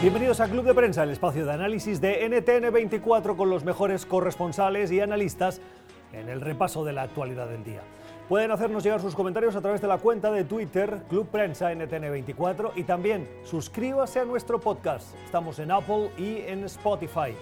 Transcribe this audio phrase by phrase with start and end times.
[0.00, 4.92] Bienvenidos a Club de Prensa, el espacio de análisis de NTN24 con los mejores corresponsales
[4.92, 5.60] y analistas
[6.12, 7.80] en el repaso de la actualidad del día.
[8.28, 12.74] Pueden hacernos llegar sus comentarios a través de la cuenta de Twitter Club Prensa NTN24
[12.76, 15.16] y también suscríbase a nuestro podcast.
[15.24, 17.34] Estamos en Apple y en Spotify.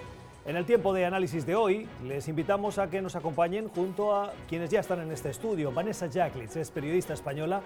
[0.46, 4.32] En el tiempo de análisis de hoy, les invitamos a que nos acompañen junto a
[4.48, 5.72] quienes ya están en este estudio.
[5.72, 7.60] Vanessa Jacklitz es periodista española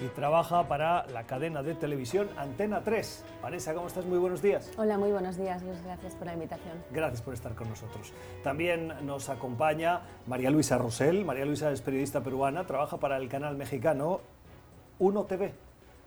[0.00, 3.24] y trabaja para la cadena de televisión Antena 3.
[3.42, 4.04] Vanessa, ¿cómo estás?
[4.04, 4.70] Muy buenos días.
[4.76, 5.62] Hola, muy buenos días.
[5.62, 6.74] Muchas gracias por la invitación.
[6.90, 8.12] Gracias por estar con nosotros.
[8.42, 11.24] También nos acompaña María Luisa Rosell.
[11.24, 14.20] María Luisa es periodista peruana, trabaja para el canal mexicano
[14.98, 15.54] 1 TV.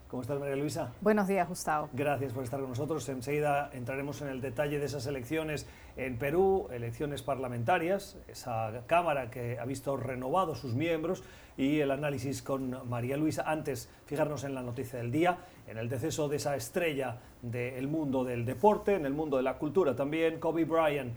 [0.08, 0.94] ¿Cómo estás, María Luisa?
[1.02, 1.90] Buenos días, Gustavo.
[1.92, 3.10] Gracias por estar con nosotros.
[3.10, 9.60] Enseguida entraremos en el detalle de esas elecciones en Perú, elecciones parlamentarias, esa Cámara que
[9.60, 11.26] ha visto renovados sus miembros
[11.58, 13.44] y el análisis con María Luisa.
[13.46, 18.24] Antes, fijarnos en la noticia del día, en el deceso de esa estrella del mundo
[18.24, 21.12] del deporte, en el mundo de la cultura también, Kobe Bryant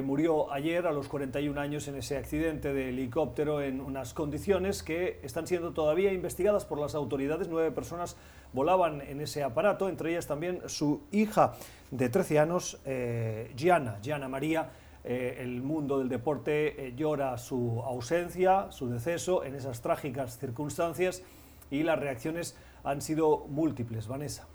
[0.00, 5.20] murió ayer a los 41 años en ese accidente de helicóptero en unas condiciones que
[5.22, 7.48] están siendo todavía investigadas por las autoridades.
[7.48, 8.16] Nueve personas
[8.52, 11.54] volaban en ese aparato, entre ellas también su hija
[11.90, 14.70] de 13 años, eh, Gianna, Gianna María.
[15.04, 21.24] Eh, el mundo del deporte eh, llora su ausencia, su deceso en esas trágicas circunstancias
[21.72, 24.06] y las reacciones han sido múltiples.
[24.06, 24.46] Vanessa.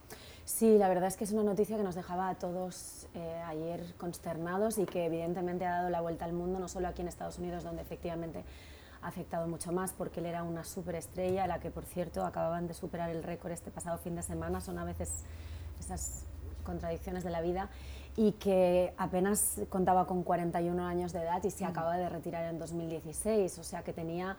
[0.48, 3.84] Sí, la verdad es que es una noticia que nos dejaba a todos eh, ayer
[3.98, 7.38] consternados y que evidentemente ha dado la vuelta al mundo, no solo aquí en Estados
[7.38, 8.46] Unidos, donde efectivamente
[9.02, 12.74] ha afectado mucho más, porque él era una superestrella, la que por cierto acababan de
[12.74, 15.26] superar el récord este pasado fin de semana, son a veces
[15.82, 16.24] esas
[16.64, 17.70] contradicciones de la vida,
[18.16, 22.58] y que apenas contaba con 41 años de edad y se acaba de retirar en
[22.58, 24.38] 2016, o sea que tenía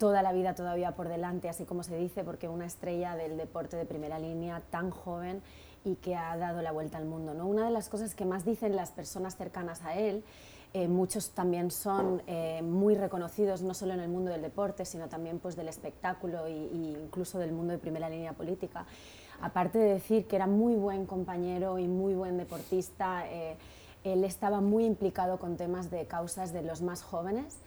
[0.00, 3.76] toda la vida todavía por delante, así como se dice, porque una estrella del deporte
[3.76, 5.42] de primera línea tan joven
[5.84, 7.34] y que ha dado la vuelta al mundo.
[7.34, 7.46] ¿no?
[7.46, 10.24] Una de las cosas que más dicen las personas cercanas a él,
[10.72, 15.06] eh, muchos también son eh, muy reconocidos, no solo en el mundo del deporte, sino
[15.08, 18.86] también pues, del espectáculo e incluso del mundo de primera línea política.
[19.42, 23.58] Aparte de decir que era muy buen compañero y muy buen deportista, eh,
[24.02, 27.58] él estaba muy implicado con temas de causas de los más jóvenes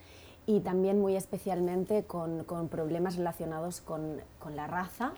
[0.46, 4.22] y también muy especialmente con, problemas relacionados con
[4.54, 5.14] la raza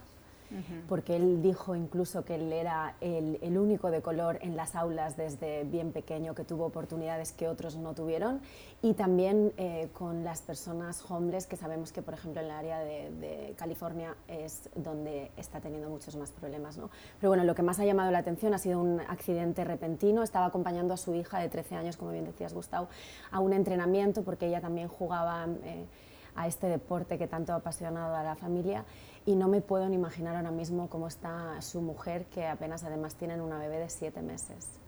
[0.88, 5.16] porque él dijo incluso que él era el, el, único de color en las aulas
[5.16, 8.40] desde bien pequeño que tuvo oportunidades que otros no tuvieron
[8.82, 12.78] y también eh, con las personas homeless que sabemos que por ejemplo en el área
[12.80, 16.76] de, de, California es donde está teniendo muchos más problemas.
[16.76, 16.90] ¿no?
[17.20, 20.22] Pero bueno, lo que más ha llamado la atención ha sido un accidente repentino.
[20.22, 22.88] Estaba acompañando a su hija de 13 años, como bien decías Gustavo,
[23.30, 25.86] a un entrenamiento porque ella también jugaba eh,
[26.34, 28.84] a este deporte que tanto ha apasionado a la familia
[29.26, 33.16] y no me puedo ni imaginar ahora mismo cómo está su mujer, que apenas además
[33.16, 34.78] tienen una bebé de siete meses.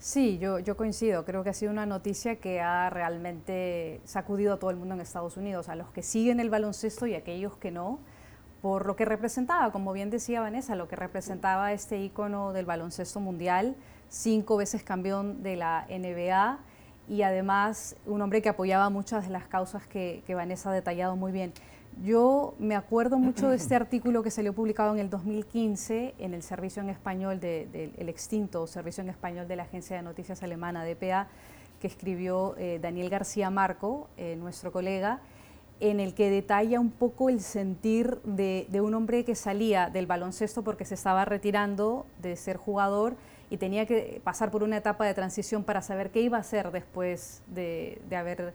[0.00, 1.24] Sí, yo, yo coincido.
[1.24, 5.00] Creo que ha sido una noticia que ha realmente sacudido a todo el mundo en
[5.00, 8.00] Estados Unidos, a los que siguen el baloncesto y a aquellos que no,
[8.60, 13.20] por lo que representaba, como bien decía Vanessa, lo que representaba este ícono del baloncesto
[13.20, 13.76] mundial,
[14.08, 16.58] cinco veces campeón de la NBA
[17.08, 21.14] y además un hombre que apoyaba muchas de las causas que, que Vanessa ha detallado
[21.14, 21.52] muy bien.
[22.02, 26.42] Yo me acuerdo mucho de este artículo que salió publicado en el 2015 en el
[26.42, 30.82] servicio en español del de, extinto servicio en español de la agencia de noticias alemana
[30.82, 31.28] DPA
[31.78, 35.20] que escribió eh, Daniel García Marco, eh, nuestro colega,
[35.78, 40.62] en el que detalla un poco el sentir de, un hombre que salía del baloncesto
[40.62, 43.14] porque se estaba retirando de ser jugador
[43.50, 46.70] y tenía que pasar por una etapa de transición para saber qué iba a hacer
[46.70, 48.54] después de, de haber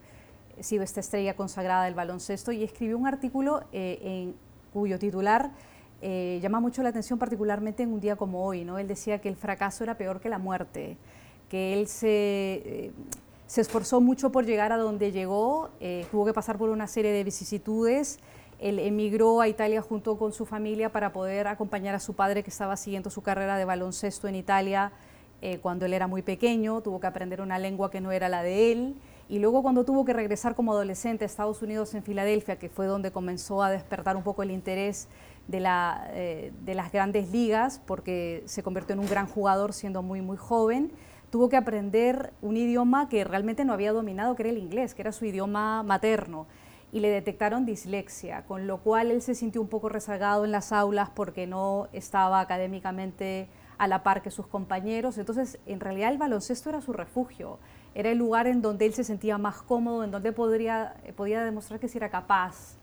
[0.60, 4.34] sido esta estrella consagrada del baloncesto y escribió un artículo eh, en
[4.72, 5.50] cuyo titular
[6.02, 8.64] eh, llama mucho la atención particularmente en un día como hoy.
[8.64, 8.78] ¿no?
[8.78, 10.96] Él decía que el fracaso era peor que la muerte,
[11.48, 12.92] que él se, eh,
[13.46, 15.70] se esforzó mucho por llegar a donde llegó,
[16.10, 18.18] tuvo que pasar por una serie de vicisitudes,
[18.58, 22.50] él emigró a Italia junto con su familia para poder acompañar a su padre que
[22.50, 24.92] estaba siguiendo su carrera de baloncesto en Italia
[25.60, 28.72] cuando él era muy pequeño, tuvo que aprender una lengua que no era la de
[28.72, 28.96] él
[29.28, 32.86] y luego cuando tuvo que regresar como adolescente a Estados Unidos en Filadelfia, que fue
[32.86, 35.08] donde comenzó a despertar un poco el interés
[35.52, 40.36] eh, de las grandes ligas, porque se convirtió en un gran jugador siendo muy, muy
[40.36, 40.92] joven,
[41.30, 45.02] tuvo que aprender un idioma que realmente no había dominado, que era el inglés, que
[45.02, 46.46] era su idioma materno,
[46.92, 50.72] y le detectaron dislexia, con lo cual él se sintió un poco rezagado en las
[50.72, 55.18] aulas porque no estaba académicamente a la par que sus compañeros.
[55.18, 57.58] Entonces, en realidad el baloncesto era su refugio
[57.96, 61.80] era el lugar en donde él se sentía más cómodo, en donde podría, podía demostrar
[61.80, 62.76] que sí era capaz.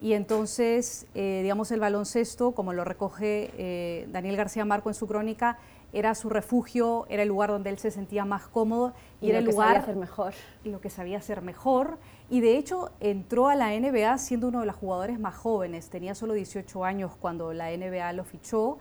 [0.00, 5.06] Y entonces, eh, digamos, el baloncesto, como lo recoge eh, Daniel García Marco en su
[5.06, 5.58] crónica,
[5.92, 9.44] era su refugio, era el lugar donde él se sentía más cómodo y, era el
[9.44, 10.34] lugar sabía hacer mejor.
[10.64, 11.98] lo que sabía hacer mejor.
[12.28, 16.16] Y de hecho entró a la NBA siendo uno de los jugadores más jóvenes, tenía
[16.16, 18.78] solo 18 años cuando la NBA lo fichó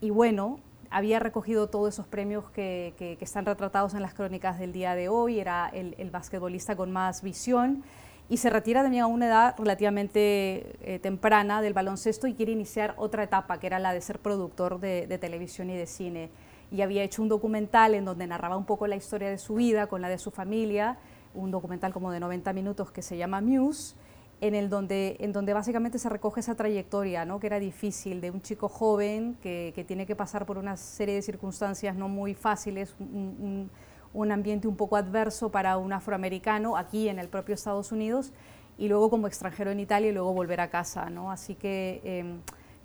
[0.00, 0.58] y bueno,
[0.90, 5.38] había recogido todos esos premios que, están retratados en las crónicas del día de hoy,
[5.38, 7.84] era el, basquetbolista con más visión.
[8.28, 12.94] Y se retira también a una edad relativamente eh, temprana del baloncesto y quiere iniciar
[12.96, 16.30] otra etapa, que era la de ser productor de televisión y de cine.
[16.70, 19.88] Y había hecho un documental en donde narraba un poco la historia de su vida
[19.88, 20.98] con la de su familia,
[21.34, 23.96] un documental como de 90 minutos que se llama Muse,
[24.40, 27.40] en, el donde, en donde básicamente se recoge esa trayectoria, ¿no?
[27.40, 31.14] que era difícil, de un chico joven que, que tiene que pasar por una serie
[31.14, 33.70] de circunstancias no muy fáciles, un,
[34.12, 38.32] un, ambiente un poco adverso para un afroamericano aquí en el propio Estados Unidos,
[38.78, 41.10] y luego como extranjero en Italia y luego volver a casa.
[41.10, 41.30] ¿no?
[41.30, 42.00] Así que...
[42.04, 42.36] Eh,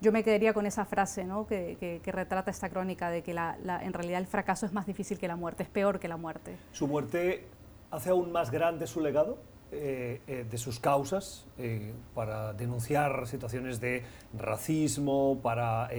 [0.02, 1.48] yo me quedaría con esa frase ¿no?
[1.48, 5.28] que, retrata esta crónica de que la, en realidad el fracaso es más difícil que
[5.28, 6.57] la muerte, es peor que la muerte.
[6.74, 7.48] ¿Su muerte
[7.92, 9.40] hace aún más grande su legado?
[9.72, 14.04] Eh, eh, de sus causas eh, para denunciar situaciones de
[14.38, 15.90] racismo, para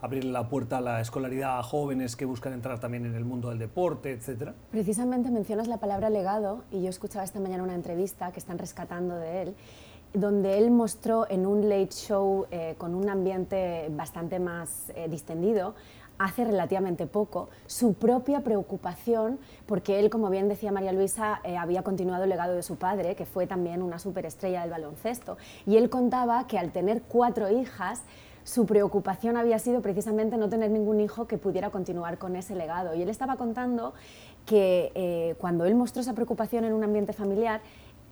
[0.00, 3.48] abrir la puerta a la escolaridad a jóvenes que buscan entrar también en el mundo
[3.48, 4.54] del deporte, etcétera?
[4.70, 9.16] Precisamente mencionas la palabra legado y yo escuchaba esta mañana una entrevista que están rescatando
[9.16, 9.54] de él
[10.14, 12.46] donde él mostró en un late show
[12.78, 15.76] con un ambiente bastante más distendido,
[16.20, 21.82] hace relativamente poco, su propia preocupación, porque él, como bien decía María Luisa, eh, había
[21.82, 25.88] continuado el legado de su padre, que fue también una superestrella del baloncesto, y él
[25.88, 28.02] contaba que al tener cuatro hijas,
[28.44, 32.94] su preocupación había sido precisamente no tener ningún hijo que pudiera continuar con ese legado.
[32.94, 33.94] Y él estaba contando
[34.44, 37.60] que cuando él mostró esa preocupación en un ambiente familiar,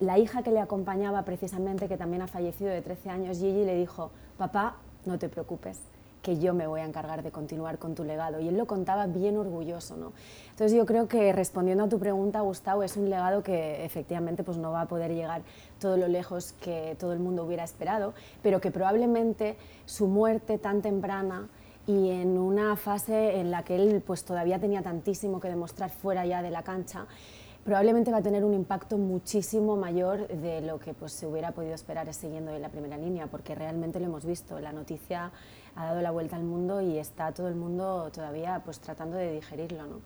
[0.00, 3.74] la hija que le acompañaba precisamente, que también ha fallecido de 13 años, Gigi, le
[3.74, 4.76] dijo, papá,
[5.06, 5.80] no te preocupes,
[6.22, 8.40] que yo me voy a encargar de continuar con tu legado.
[8.40, 9.96] Y él lo contaba bien orgulloso.
[9.96, 10.12] ¿no?
[10.50, 14.56] Entonces yo creo que respondiendo a tu pregunta, Gustavo, es un legado que efectivamente pues,
[14.56, 15.42] no va a poder llegar
[15.78, 19.56] todo lo lejos que todo el mundo hubiera esperado, pero que probablemente
[19.86, 21.48] su muerte tan temprana
[21.86, 26.26] y en una fase en la que él pues, todavía tenía tantísimo que demostrar fuera
[26.26, 27.06] ya de la cancha,
[27.64, 31.74] probablemente va a tener un impacto muchísimo mayor de lo que pues, se hubiera podido
[31.74, 35.32] esperar siguiendo en la primera línea, porque realmente lo hemos visto, la noticia
[35.78, 39.32] ha dado la vuelta al mundo y está todo el mundo todavía pues, tratando de
[39.32, 39.86] digerirlo.
[39.86, 40.00] ¿no?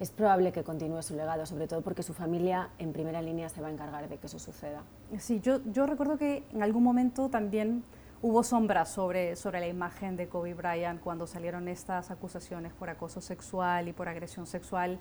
[0.00, 3.60] Es probable que continúe su legado, sobre todo porque su familia en primera línea se
[3.60, 4.82] va a encargar de que eso suceda.
[5.18, 7.84] Sí, yo, yo recuerdo que en algún momento también
[8.20, 13.20] hubo sombras sobre, sobre la imagen de Kobe Bryant cuando salieron estas acusaciones por acoso
[13.20, 14.98] sexual y por agresión sexual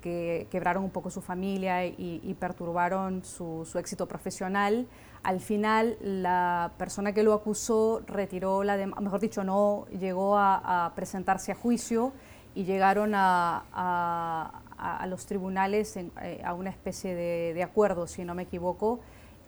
[0.00, 4.86] que quebraron un poco su familia y, perturbaron su, éxito profesional.
[5.22, 11.52] Al final, la persona que lo acusó retiró la mejor dicho, no llegó a, presentarse
[11.52, 12.12] a juicio
[12.54, 14.62] y llegaron a,
[15.08, 19.00] los tribunales eh, a una especie de, acuerdo, si no me equivoco,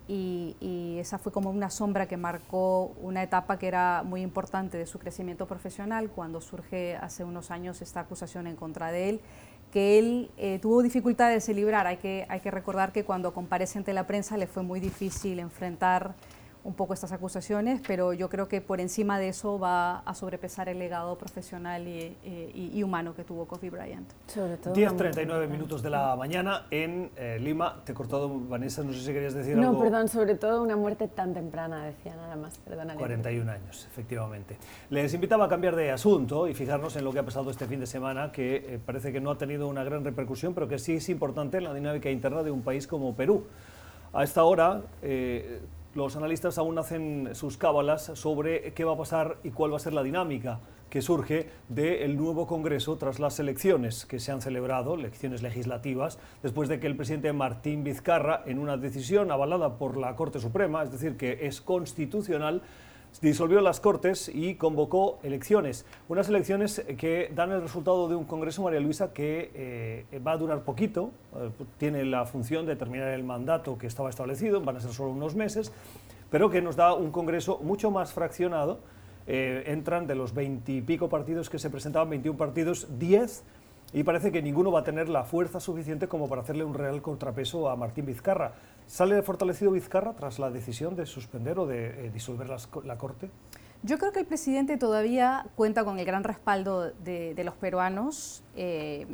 [0.08, 4.86] y, esa fue como una sombra que marcó una etapa que era muy importante de
[4.86, 6.10] su crecimiento profesional.
[6.10, 9.20] Cuando surge hace unos años esta acusación en contra de él
[9.72, 11.86] que él eh, tuvo dificultades de librar.
[11.86, 15.38] Hay que, hay que recordar que cuando comparece ante la prensa le fue muy difícil
[15.38, 16.14] enfrentar
[16.62, 20.68] un poco estas acusaciones, pero yo creo que por encima de eso va a sobrepesar
[20.68, 22.16] el legado profesional y,
[22.54, 24.10] y, humano que tuvo Kobe Bryant.
[24.34, 27.80] 10.39 minutos de la mañana en eh, Lima.
[27.84, 29.72] Te he cortado, Vanessa, no sé si querías decir algo.
[29.72, 32.94] No, perdón, sobre todo una muerte tan temprana, decía nada más, perdona.
[32.94, 34.58] 41 años, efectivamente.
[34.90, 37.80] Les invitaba a cambiar de asunto y fijarnos en lo que ha pasado este fin
[37.80, 40.96] de semana, que eh, parece que no ha tenido una gran repercusión, pero que sí
[40.96, 43.44] es importante en la dinámica interna de un país como Perú.
[44.12, 44.82] A esta hora...
[45.02, 45.60] Eh,
[45.94, 49.80] los analistas aún hacen sus cábalas sobre qué va a pasar y cuál va a
[49.80, 54.94] ser la dinámica que surge del nuevo Congreso tras las elecciones que se han celebrado,
[54.94, 60.16] elecciones legislativas, después de que el presidente Martín Vizcarra, en una decisión avalada por la
[60.16, 62.62] Corte Suprema, es decir, que es constitucional,
[63.20, 65.84] disolvió las Cortes y convocó elecciones.
[66.08, 70.36] Unas elecciones que dan el resultado de un Congreso, María Luisa, que eh, va a
[70.36, 74.80] durar poquito, eh, tiene la función de terminar el mandato que estaba establecido, van a
[74.80, 75.72] ser solo unos meses,
[76.30, 78.78] pero que nos da un Congreso mucho más fraccionado.
[79.26, 83.44] Eh, entran de los veintipico partidos que se presentaban, 21 partidos, 10
[83.92, 87.02] y parece que ninguno va a tener la fuerza suficiente como para hacerle un real
[87.02, 88.52] contrapeso a Martín Vizcarra.
[88.86, 92.48] ¿Sale fortalecido Vizcarra tras la decisión de suspender o de eh, disolver
[92.84, 93.30] la Corte?
[93.82, 98.44] Yo creo que el presidente todavía cuenta con el gran respaldo de, los peruanos.
[98.54, 99.06] Eh,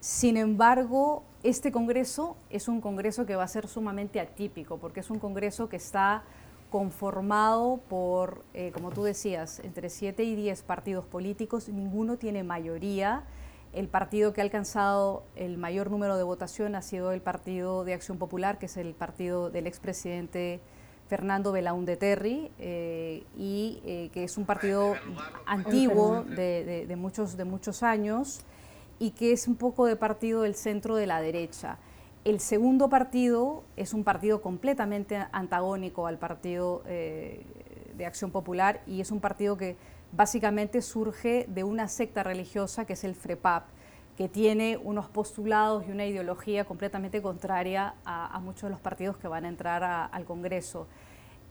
[0.00, 5.10] sin embargo, este Congreso es un Congreso que va a ser sumamente atípico, porque es
[5.10, 6.24] un Congreso que está
[6.70, 13.22] conformado por, eh, como tú decías, entre 7 y 10 partidos políticos, ninguno tiene mayoría
[13.72, 17.94] el partido que ha alcanzado el mayor número de votación ha sido el Partido de
[17.94, 20.60] Acción Popular, que es el partido del expresidente
[21.08, 24.94] Fernando Belaúnde Terry, eh, y eh, que es un partido
[25.46, 28.40] antiguo de, muchos, de muchos años
[28.98, 31.78] y que es un poco de partido del centro de la derecha.
[32.24, 37.42] El segundo partido es un partido completamente antagónico al partido eh,
[37.96, 39.76] de Acción Popular y es un partido que
[40.12, 43.64] básicamente surge de una secta religiosa que es el FREPAP,
[44.16, 49.26] que tiene unos postulados y una ideología completamente contraria a, muchos de los partidos que
[49.26, 50.86] van a entrar al Congreso.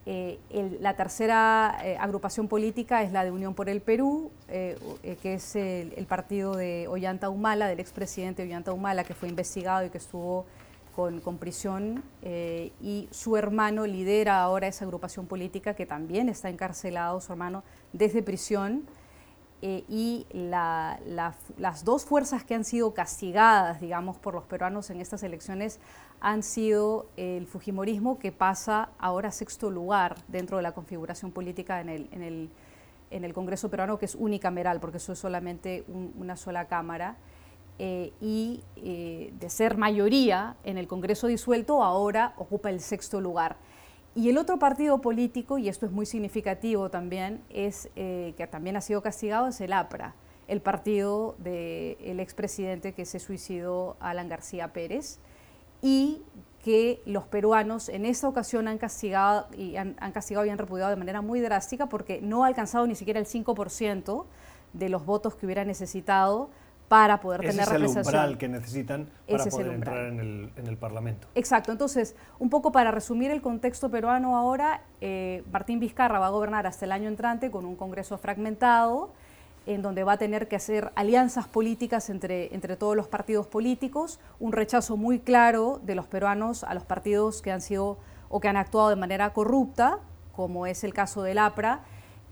[0.05, 0.39] Eh,
[0.79, 4.77] la tercera eh, agrupación política es la de Unión por el Perú, eh,
[5.21, 9.89] que es el, partido de Ollanta Humala, del expresidente Ollanta Humala, que fue investigado y
[9.89, 10.45] que estuvo
[10.95, 17.21] con, con prisión, y su hermano lidera ahora esa agrupación política que también está encarcelado,
[17.21, 18.85] su hermano, desde prisión.
[19.63, 25.21] Eh, y las dos fuerzas que han sido castigadas, digamos, por los peruanos en estas
[25.21, 25.79] elecciones
[26.19, 31.79] han sido el Fujimorismo, que pasa ahora a sexto lugar dentro de la configuración política
[31.79, 32.49] en el, en el,
[33.11, 35.85] en el Congreso peruano, que es unicameral, porque eso es solamente
[36.17, 37.17] una sola Cámara,
[37.83, 43.57] eh, y eh, de ser mayoría en el Congreso disuelto, ahora ocupa el sexto lugar.
[44.13, 48.75] Y el otro partido político, y esto es muy significativo también, es eh, que también
[48.75, 50.15] ha sido castigado, es el APRA,
[50.49, 55.19] el partido del expresidente que se suicidó, Alan García Pérez,
[55.81, 56.21] y
[56.61, 60.89] que los peruanos en esta ocasión han castigado y han, han castigado y han repudiado
[60.89, 64.25] de manera muy drástica porque no ha alcanzado ni siquiera el 5%
[64.73, 66.49] de los votos que hubiera necesitado
[66.91, 67.61] para poder tener.
[67.61, 71.25] Ese es el umbral que necesitan para poder entrar en el, Parlamento.
[71.35, 71.71] Exacto.
[71.71, 76.67] Entonces, un poco para resumir el contexto peruano ahora, eh, Martín Vizcarra va a gobernar
[76.67, 79.13] hasta el año entrante con un Congreso fragmentado,
[79.65, 84.19] en donde va a tener que hacer alianzas políticas entre, entre todos los partidos políticos,
[84.41, 88.49] un rechazo muy claro de los peruanos a los partidos que han sido o que
[88.49, 89.99] han actuado de manera corrupta,
[90.35, 91.83] como es el caso del APRA,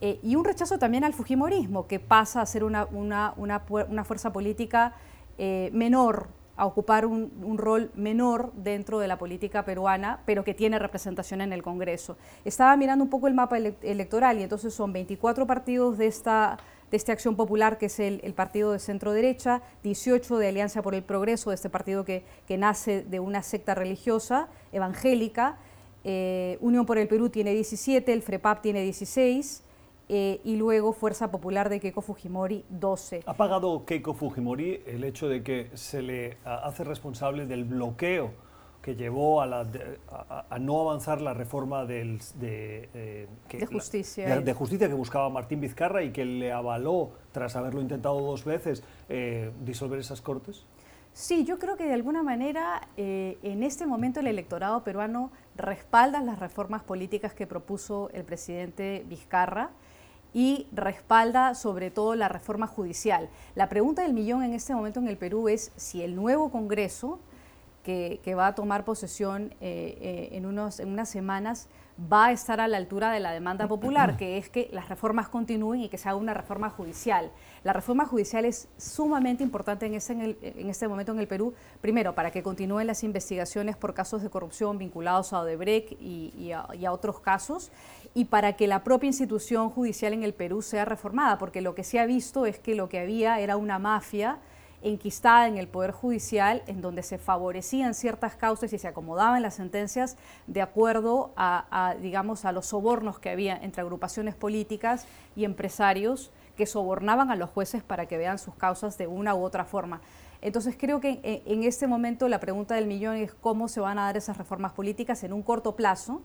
[0.02, 4.32] eh, y un rechazo también al Fujimorismo, que pasa a ser una, una, una, fuerza
[4.32, 4.94] política
[5.38, 10.54] eh, menor, a ocupar un, un, rol menor dentro de la política peruana, pero que
[10.54, 12.18] tiene representación en el Congreso.
[12.44, 16.58] Estaba mirando un poco el mapa electoral y entonces son 24 partidos de esta,
[16.92, 20.82] de esta acción popular, que es el, el partido de centro derecha, 18 de Alianza
[20.82, 25.58] por el Progreso, de este partido que, que nace de una secta religiosa evangélica,
[26.04, 29.64] eh, Unión por el Perú tiene 17, el FREPAP tiene 16,
[30.12, 33.22] eh, y luego Fuerza Popular de Keiko Fujimori 12.
[33.28, 38.32] ¿Ha pagado Keiko Fujimori el hecho de que se le hace responsable del bloqueo
[38.82, 39.68] que llevó a, la,
[40.50, 44.42] a, no avanzar la reforma del, de, eh, de, justicia.
[44.42, 48.84] de, justicia que buscaba Martín Vizcarra y que le avaló, tras haberlo intentado dos veces,
[49.10, 50.66] eh, disolver esas cortes?
[51.14, 56.40] Sí, yo creo que de alguna manera en este momento el electorado peruano respalda las
[56.40, 59.72] reformas políticas que propuso el presidente Vizcarra
[60.34, 63.30] y respalda sobre todo la reforma judicial.
[63.56, 67.20] La pregunta del millón en este momento en el Perú es si el nuevo Congreso,
[67.84, 71.68] que, va a tomar posesión eh, eh, en, unos, en unas semanas,
[72.12, 75.28] va a estar a la altura de la demanda popular, que es que las reformas
[75.28, 77.32] continúen y que se haga una reforma judicial.
[77.64, 82.32] La reforma judicial es sumamente importante en este, en, momento en el Perú, primero, para
[82.32, 87.72] que continúen las investigaciones por casos de corrupción vinculados a Odebrecht y, a, otros casos,
[88.14, 91.84] y para que la propia institución judicial en el Perú sea reformada, porque lo que
[91.84, 94.40] se ha visto es que lo que había era una mafia
[94.82, 99.56] enquistada en el Poder Judicial, en donde se favorecían ciertas causas y se acomodaban las
[99.56, 100.18] sentencias
[100.48, 105.06] de acuerdo a, digamos, a los sobornos que había entre agrupaciones políticas
[105.36, 109.44] y empresarios que sobornaban a los jueces para que vean sus causas de una u
[109.44, 110.02] otra forma.
[110.42, 114.06] Entonces creo que en, este momento la pregunta del millón es cómo se van a
[114.06, 116.22] dar esas reformas políticas en un corto plazo,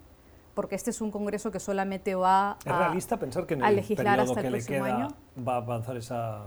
[0.54, 3.76] porque este es un Congreso que solamente va a, ¿Es realista pensar que en el
[3.76, 6.46] legislar hasta el próximo año va a avanzar esa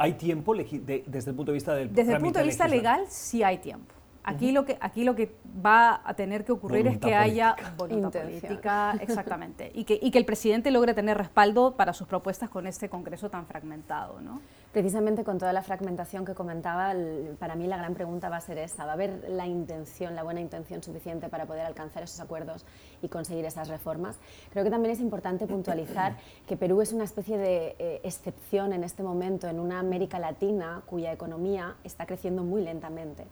[0.00, 3.42] ¿Hay tiempo desde el punto de vista del Desde el punto de vista legal, sí
[3.42, 3.94] hay tiempo.
[4.22, 8.22] Aquí, lo que, aquí lo que va a tener que ocurrir es que haya voluntad
[8.22, 12.66] política, exactamente, y que, y que el presidente logre tener respaldo para sus propuestas con
[12.66, 14.20] este Congreso tan fragmentado.
[14.20, 14.40] ¿no?
[14.78, 16.94] Precisamente con toda la fragmentación que comentaba,
[17.40, 20.22] para mí la gran pregunta va a ser esa, ¿va a haber la intención, la
[20.22, 22.64] buena intención suficiente para poder alcanzar esos acuerdos
[23.02, 24.20] y conseguir esas reformas?
[24.52, 26.16] Creo que también es importante puntualizar
[26.46, 30.80] que Perú es una especie de eh, excepción en este momento en una América Latina
[30.86, 33.26] cuya economía está creciendo muy lentamente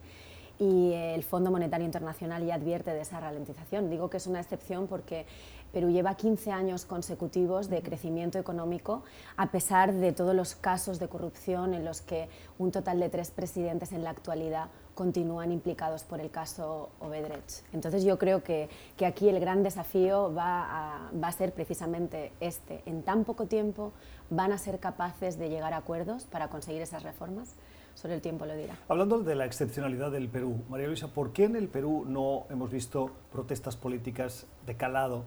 [0.59, 3.89] y el Fondo Monetario Internacional ya advierte de esa ralentización.
[3.89, 5.25] Digo que es una excepción porque
[5.73, 9.03] Perú lleva 15 años consecutivos de crecimiento económico,
[9.35, 13.31] a pesar de todos los casos de corrupción en los que un total de tres
[13.31, 17.63] presidentes en la actualidad continúan implicados por el caso Obedrecht.
[17.71, 22.31] Entonces yo creo que, que aquí el gran desafío va a, va a ser precisamente
[22.39, 22.81] este.
[22.87, 23.93] En tan poco tiempo
[24.31, 27.55] van a ser capaces de llegar a acuerdos para conseguir esas reformas
[27.97, 28.77] sobre el tiempo lo dirá.
[28.87, 32.71] Hablando de la excepcionalidad del Perú, María Luisa, ¿por qué en el Perú no hemos
[32.71, 35.25] visto protestas políticas de calado,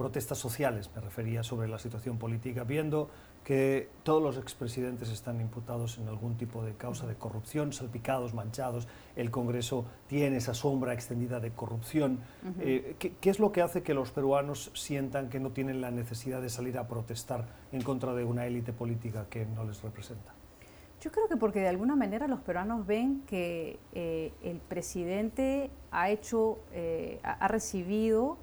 [0.00, 3.10] protestas sociales, me refería sobre la situación política, viendo
[3.44, 8.88] que todos los expresidentes están imputados en algún tipo de causa de corrupción, salpicados, manchados,
[9.14, 12.20] el Congreso tiene esa sombra extendida de corrupción.
[12.60, 15.90] eh, ¿qué, ¿Qué es lo que hace que los peruanos sientan que no tienen la
[15.90, 20.32] necesidad de salir a protestar en contra de una élite política que no les representa?
[21.02, 26.08] Yo creo que porque de alguna manera los peruanos ven que eh, el presidente ha
[26.08, 28.38] hecho, eh, ha recibido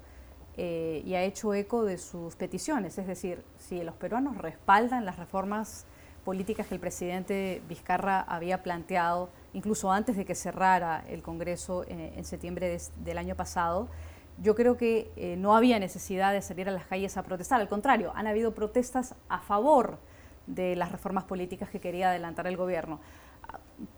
[0.60, 2.98] eh, y ha hecho eco de sus peticiones.
[2.98, 5.86] Es decir, si los peruanos respaldan las reformas
[6.24, 12.24] políticas que el presidente Vizcarra había planteado, incluso antes de que cerrara el Congreso en
[12.24, 13.88] septiembre de, del año pasado,
[14.42, 17.60] yo creo que eh, no había necesidad de salir a las calles a protestar.
[17.60, 19.98] Al contrario, han habido protestas a favor
[20.46, 23.00] de las reformas políticas que quería adelantar el gobierno.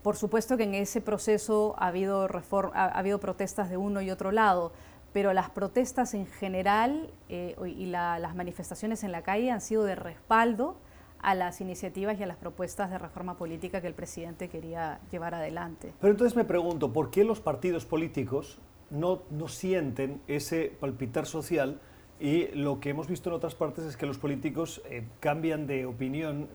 [0.03, 4.71] Por supuesto que en ese proceso ha habido protestas de uno y otro lado,
[5.13, 9.83] pero las protestas en general eh, y la, las manifestaciones en la calle han sido
[9.83, 10.77] de respaldo
[11.21, 15.35] a las iniciativas y a las propuestas de reforma política que el presidente quería llevar
[15.35, 15.93] adelante.
[15.99, 21.79] Pero entonces me pregunto, ¿por qué los partidos políticos no, no sienten ese palpitar social
[22.19, 25.87] y lo que hemos visto en otras partes es que los políticos eh, cambian de
[25.87, 26.47] opinión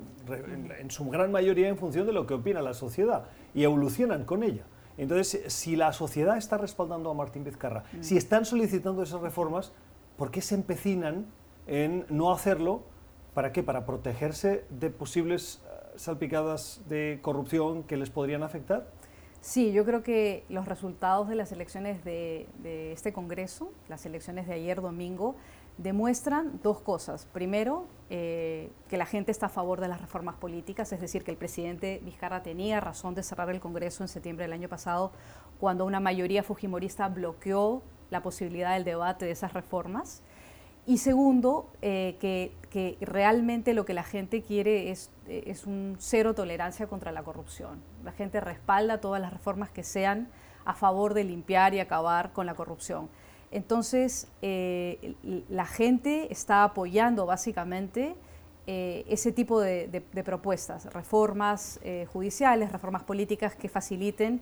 [0.79, 4.45] en, su gran mayoría en función de lo que opina la sociedad y evolucionan con
[4.45, 4.63] ella.
[4.99, 8.03] Entonces, si la sociedad está respaldando a Martín Vizcarra, mm.
[8.03, 9.73] si están solicitando esas reformas,
[10.17, 11.27] ¿por qué se empecinan
[11.67, 12.83] en no hacerlo?
[13.35, 13.63] ¿Para qué?
[13.63, 18.87] Para protegerse de posibles uh, salpicadas de corrupción que les podrían afectar.
[19.43, 24.49] Sí, yo creo que los resultados de las elecciones de, de, este Congreso, las elecciones
[24.49, 25.37] de ayer domingo,
[25.79, 27.27] demuestran dos cosas.
[27.33, 31.31] Primero, eh, que la gente está a favor de las reformas políticas, es decir, que
[31.31, 35.13] el presidente Vizcarra tenía razón de cerrar el Congreso en septiembre del año pasado,
[35.59, 40.23] cuando una mayoría fujimorista bloqueó la posibilidad del debate de esas reformas.
[40.87, 42.53] Y segundo, eh, que,
[43.01, 47.81] realmente lo que la gente quiere es, es un cero tolerancia contra la corrupción.
[48.05, 50.29] La gente respalda todas las reformas que sean
[50.67, 53.09] a favor de limpiar y acabar con la corrupción.
[53.51, 55.15] Entonces, eh,
[55.49, 58.15] la gente está apoyando básicamente
[58.67, 64.41] eh, ese tipo de, propuestas, reformas eh, judiciales, reformas políticas que faciliten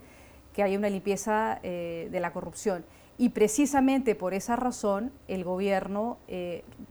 [0.54, 2.84] que haya una limpieza de la corrupción.
[3.18, 6.18] Y precisamente por esa razón el gobierno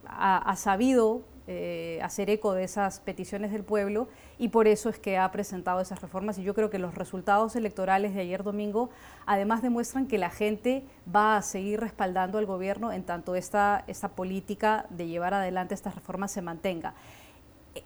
[0.05, 5.17] ha, sabido eh, hacer eco de esas peticiones del pueblo y por eso es que
[5.17, 6.37] ha presentado esas reformas.
[6.37, 8.89] Y yo creo que los resultados electorales de ayer domingo
[9.25, 14.09] además demuestran que la gente va a seguir respaldando al gobierno en tanto esta, esta
[14.09, 16.93] política de llevar adelante estas reformas se mantenga.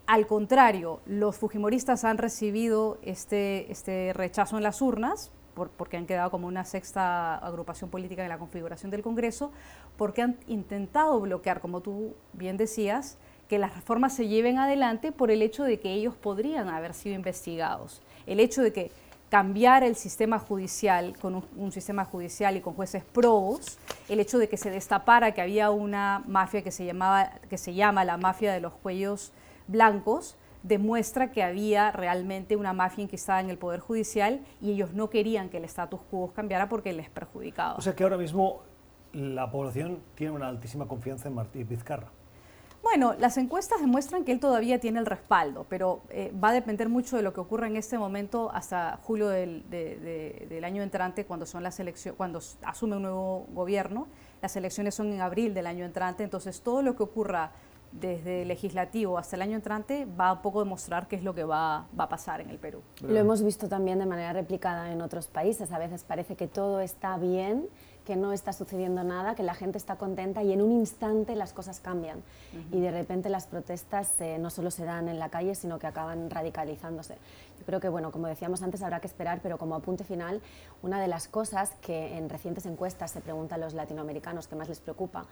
[0.06, 6.06] Al contrario, los fujimoristas han recibido este, este rechazo en las urnas, por, porque han
[6.06, 9.50] quedado como una sexta agrupación política en la configuración del Congreso,
[9.96, 13.18] porque han intentado bloquear, como tú bien decías,
[13.48, 17.14] que las reformas se lleven adelante por el hecho de que ellos podrían haber sido
[17.14, 18.02] investigados.
[18.26, 18.90] El hecho de que
[19.30, 24.48] cambiar el sistema judicial con un, sistema judicial y con jueces probos, el hecho de
[24.48, 28.52] que se destapara que había una mafia que se, llamaba, que se llama la mafia
[28.52, 29.32] de los cuellos
[29.66, 35.08] blancos, demuestra que había realmente una mafia enquistada en el Poder Judicial y ellos no
[35.08, 37.74] querían que el status quo cambiara porque les perjudicaba.
[37.76, 38.62] O sea que ahora mismo
[39.12, 42.08] la población tiene una altísima confianza en Martí Vizcarra.
[42.82, 46.88] Bueno, las encuestas demuestran que él todavía tiene el respaldo, pero eh, va a depender
[46.88, 50.82] mucho de lo que ocurra en este momento hasta julio del, de, de, del año
[50.82, 54.06] entrante, cuando son las elecciones, cuando asume un nuevo gobierno.
[54.40, 57.50] Las elecciones son en abril del año entrante, entonces todo lo que ocurra
[57.92, 61.44] desde el legislativo hasta el año entrante va a poco demostrar qué es lo que
[61.44, 62.82] va a pasar en el Perú.
[63.02, 65.72] Lo hemos visto también de manera replicada en otros países.
[65.72, 67.66] A veces parece que todo está bien,
[68.08, 71.52] que no está sucediendo nada, que la gente está contenta y en un instante las
[71.52, 72.20] cosas cambian.
[72.54, 72.78] Uh -huh.
[72.78, 75.86] Y de repente las protestas eh, no solo se dan en la calle, sino que
[75.86, 77.16] acaban radicalizándose.
[77.58, 80.40] Yo creo que, bueno, como decíamos antes, habrá que esperar, pero como apunte final,
[80.82, 84.70] una de las cosas que en recientes encuestas se pregunta a los latinoamericanos que más
[84.70, 85.26] les preocupa,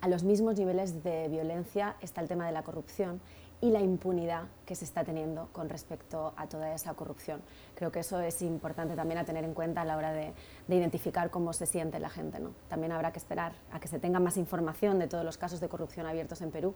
[0.00, 3.20] a los mismos niveles de violencia está el tema de la corrupción
[3.62, 7.42] y la impunidad que se está teniendo con respecto a toda esa corrupción.
[7.74, 10.32] Creo que eso es importante también a tener en cuenta a la hora de,
[10.68, 12.40] identificar cómo se siente la gente.
[12.40, 12.52] ¿no?
[12.68, 15.68] También habrá que esperar a que se tenga más información de todos los casos de
[15.68, 16.74] corrupción abiertos en Perú,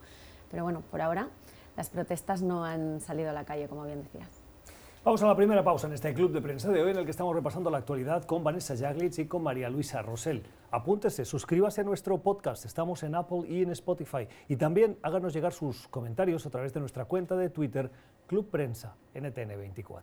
[0.50, 1.28] pero bueno, por ahora
[1.76, 4.43] las protestas no han salido a la calle, como bien decías.
[5.04, 7.10] Vamos a la primera pausa en este club de prensa de hoy en el que
[7.10, 10.42] estamos repasando la actualidad con Vanessa Jaglitz y con María Luisa Rosell.
[10.70, 14.26] Apúntese, suscríbase a nuestro podcast, estamos en Apple y en Spotify.
[14.48, 17.90] Y también háganos llegar sus comentarios a través de nuestra cuenta de Twitter,
[18.26, 20.00] Club Prensa NTN24.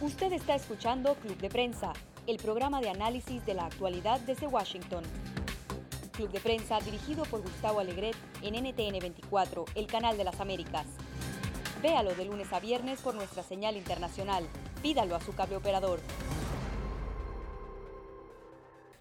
[0.00, 1.94] Usted está escuchando Club de Prensa,
[2.28, 5.02] el programa de análisis de la actualidad desde Washington.
[6.12, 10.86] Club de Prensa dirigido por Gustavo Alegret en NTN24, el canal de las Américas.
[11.82, 14.44] Véalo de lunes a viernes por nuestra señal internacional.
[14.82, 15.98] Pídalo a su cable operador.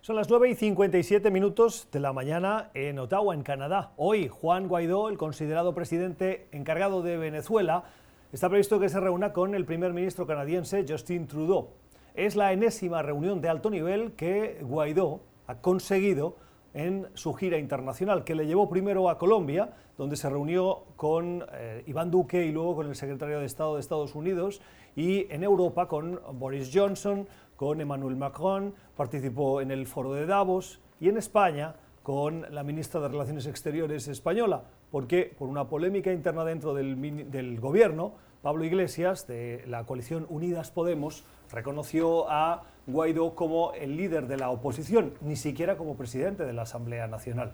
[0.01, 3.93] Son las 9 y 57 minutos de la mañana en Ottawa, en Canadá.
[3.97, 7.83] Hoy, Juan Guaidó, el considerado presidente encargado de Venezuela,
[8.31, 11.69] está previsto que se reúna con el primer ministro canadiense Justin Trudeau.
[12.15, 16.35] Es la enésima reunión de alto nivel que Guaidó ha conseguido
[16.73, 21.83] en su gira internacional, que le llevó primero a Colombia, donde se reunió con eh,
[21.87, 24.61] Iván Duque y luego con el secretario de Estado de Estados Unidos,
[24.95, 30.79] y en Europa con Boris Johnson, con Emmanuel Macron, participó en el foro de Davos,
[30.99, 36.43] y en España con la ministra de Relaciones Exteriores española, porque por una polémica interna
[36.43, 43.73] dentro del, del gobierno, Pablo Iglesias, de la coalición Unidas Podemos, reconoció a Guaidó como
[43.73, 47.53] el líder de la oposición, ni siquiera como presidente de la Asamblea Nacional.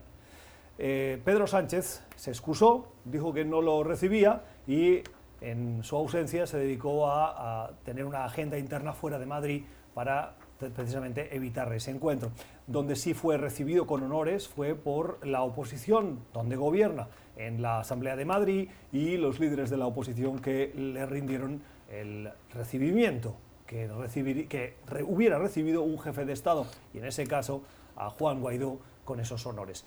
[0.80, 5.02] Eh, Pedro Sánchez se excusó, dijo que no lo recibía y
[5.42, 9.64] en su ausencia se dedicó a, tener una agenda interna fuera de Madrid
[9.94, 10.36] para
[10.76, 12.32] precisamente evitar ese encuentro.
[12.66, 18.16] Donde sí fue recibido con honores fue por la oposición, donde gobierna, en la Asamblea
[18.16, 21.62] de Madrid y los líderes de la oposición que le rindieron
[21.92, 23.36] el recibimiento
[23.68, 27.62] que, que hubiera recibido un jefe de Estado, y en ese caso
[27.96, 29.86] a Juan Guaidó con esos honores.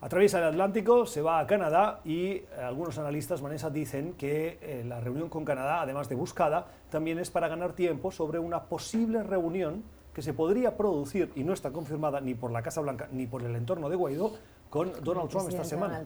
[0.00, 5.00] Atraviesa el Atlántico, se va a Canadá y algunos analistas, Vanessa, dicen que eh, la
[5.00, 9.82] reunión con Canadá, además de buscada, también es para ganar tiempo sobre una posible reunión
[10.12, 13.42] que se podría producir, y no está confirmada ni por la Casa Blanca ni por
[13.44, 14.34] el entorno de Guaidó,
[14.74, 16.02] con Donald Trump esta semana.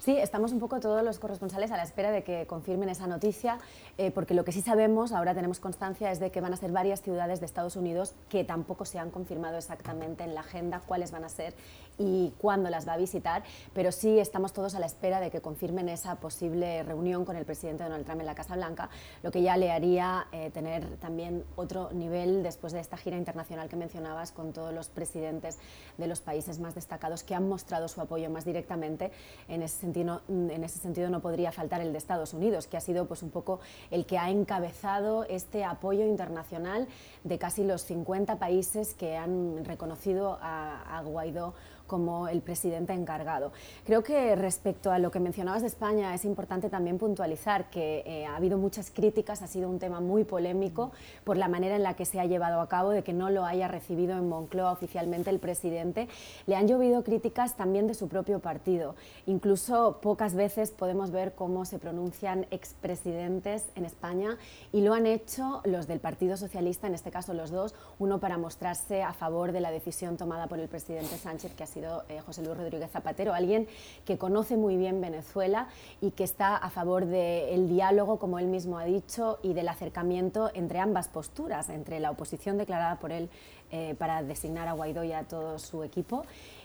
[0.00, 3.60] Sí, estamos un poco todos los corresponsales a la espera de que confirmen esa noticia,
[3.96, 6.72] eh, porque lo que sí sabemos, ahora tenemos constancia, es de que van a ser
[6.72, 11.12] varias ciudades de Estados Unidos que tampoco se han confirmado exactamente en la agenda cuáles
[11.12, 11.54] van a ser
[11.98, 13.42] y cuándo las va a visitar,
[13.74, 17.44] pero sí estamos todos a la espera de que confirmen esa posible reunión con el
[17.44, 18.88] presidente Donald Trump en la Casa Blanca,
[19.22, 23.68] lo que ya le haría eh, tener también otro nivel después de esta gira internacional
[23.68, 25.58] que mencionabas con todos los presidentes
[25.96, 29.10] de los países más destacados que han mostrado su apoyo más directamente.
[29.48, 32.80] En ese sentido, en ese sentido no podría faltar el de Estados Unidos, que ha
[32.80, 36.86] sido pues, un poco el que ha encabezado este apoyo internacional
[37.24, 41.54] de casi los 50 países que han reconocido a, a Guaidó
[41.88, 43.50] como el presidente encargado.
[43.84, 48.26] Creo que respecto a lo que mencionabas de España es importante también puntualizar que eh,
[48.26, 50.92] ha habido muchas críticas, ha sido un tema muy polémico
[51.24, 53.44] por la manera en la que se ha llevado a cabo, de que no lo
[53.44, 56.08] haya recibido en Moncloa oficialmente el presidente.
[56.46, 58.94] Le han llovido críticas también de su propio partido.
[59.26, 64.36] Incluso pocas veces podemos ver cómo se pronuncian expresidentes en España
[64.72, 68.36] y lo han hecho los del Partido Socialista, en este caso los dos, uno para
[68.36, 71.77] mostrarse a favor de la decisión tomada por el presidente Sánchez, que ha sido
[72.08, 73.66] eh, José Luis Rodríguez Zapatero, alguien
[74.04, 75.68] que conoce muy bien Venezuela
[76.00, 80.50] y que está a favor del diálogo, como él mismo ha dicho, y del acercamiento
[80.54, 83.28] entre ambas posturas, entre la oposición declarada por él
[83.70, 86.24] eh, para designar a Guaidó y a todo su equipo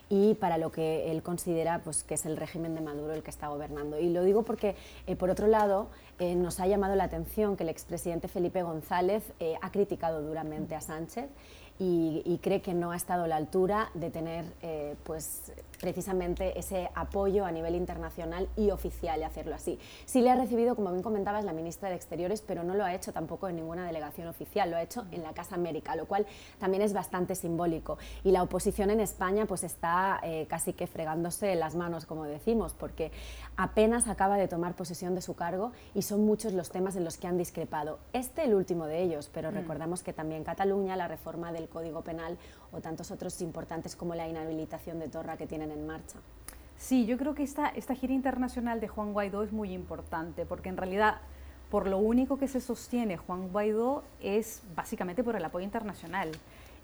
[0.09, 3.31] y para lo que él considera pues, que es el régimen de Maduro el que
[3.31, 3.99] está gobernando.
[3.99, 4.75] Y lo digo porque,
[5.07, 5.87] eh, por otro lado,
[6.19, 9.23] nos ha llamado la atención que el expresidente Felipe González
[9.61, 11.25] ha criticado duramente a Sánchez
[11.83, 15.51] y, cree que no ha estado a la altura de tener eh, pues,
[15.83, 19.77] precisamente ese apoyo a nivel internacional y oficial y hacerlo así.
[20.05, 22.95] Sí le ha recibido, como bien comentabas, la ministra de Exteriores, pero no lo ha
[22.95, 26.25] hecho tampoco en ninguna delegación oficial, lo ha hecho en la Casa América, lo cual
[26.57, 27.97] también es bastante simbólico.
[28.23, 32.73] Y la oposición en España pues está eh, casi que fregándose las manos, como decimos,
[32.73, 33.11] porque
[33.57, 37.17] apenas acaba de tomar posesión de su cargo y son muchos los temas en los
[37.17, 37.99] que han discrepado.
[38.13, 39.55] Este el último de ellos, pero mm.
[39.55, 42.37] recordamos que también Cataluña, la reforma del Código Penal
[42.73, 46.19] o tantos otros importantes como la inhabilitación de Torra que tienen en marcha.
[46.77, 50.77] Sí, yo creo que esta, gira internacional de Juan Guaidó es muy importante porque en
[50.77, 51.17] realidad
[51.69, 56.31] por lo único que se sostiene Juan Guaidó es básicamente por el apoyo internacional.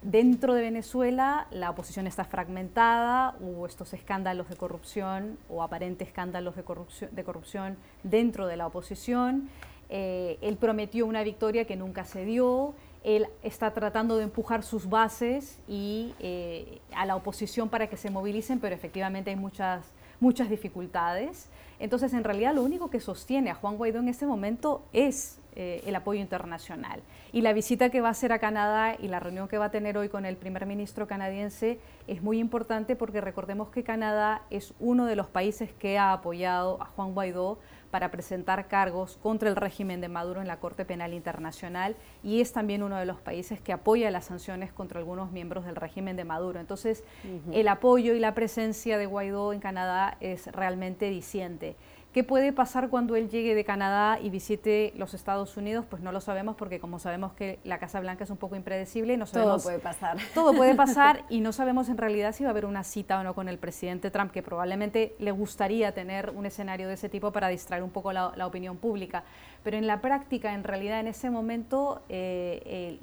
[0.02, 6.56] Dentro de Venezuela la oposición está fragmentada, hubo estos escándalos de corrupción o aparentes escándalos
[6.56, 9.50] de corrupción, de corrupción dentro de la oposición.
[9.90, 14.90] Eh, él prometió una victoria que nunca se dio, él está tratando de empujar sus
[14.90, 19.86] bases y eh, a la oposición para que se movilicen, pero efectivamente hay muchas,
[20.20, 21.50] muchas dificultades.
[21.80, 25.82] Entonces, en realidad, lo único que sostiene a Juan Guaidó en este momento es eh,
[25.86, 27.02] el apoyo internacional.
[27.32, 29.72] Y la visita que va a hacer a Canadá y la reunión que va a
[29.72, 34.74] tener hoy con el primer ministro canadiense es muy importante porque recordemos que Canadá es
[34.80, 37.60] uno de los países que ha apoyado a Juan Guaidó
[37.92, 42.54] para presentar cargos contra el régimen de Maduro en la Corte Penal Internacional y es
[42.54, 46.26] también uno de los países que apoya las sanciones contra algunos miembros del régimen de
[46.26, 46.60] Maduro.
[46.60, 47.04] Entonces,
[47.52, 51.76] el apoyo y la presencia de Guaidó en Canadá es realmente diciente.
[52.14, 55.86] ¿Qué puede pasar cuando él llegue de Canadá y visite los Estados Unidos?
[55.88, 59.16] Pues no lo sabemos porque como sabemos que la Casa Blanca es un poco impredecible,
[59.16, 59.58] no sabemos...
[59.62, 60.18] Todo puede pasar.
[60.34, 63.24] Todo puede pasar y no sabemos en realidad si va a haber una cita o
[63.24, 67.32] no con el presidente Trump, que probablemente le gustaría tener un escenario de ese tipo
[67.32, 69.24] para distraer un poco la, opinión pública.
[69.64, 72.98] Pero en la práctica, en realidad, en ese momento, eh,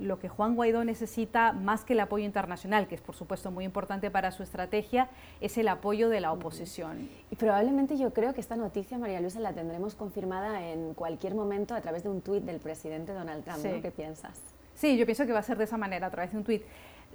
[0.00, 3.64] lo que Juan Guaidó necesita, más que el apoyo internacional, que es por supuesto muy
[3.64, 5.08] importante para su estrategia,
[5.40, 7.08] es el apoyo de la oposición.
[7.30, 11.74] Y probablemente yo creo que esta noticia, María Luisa, la tendremos confirmada en cualquier momento
[11.74, 13.62] a través de un tuit del presidente Donald Trump.
[13.82, 14.40] ¿Qué piensas?
[14.74, 16.62] Sí, yo pienso que va a ser de esa manera, a través de un tuit.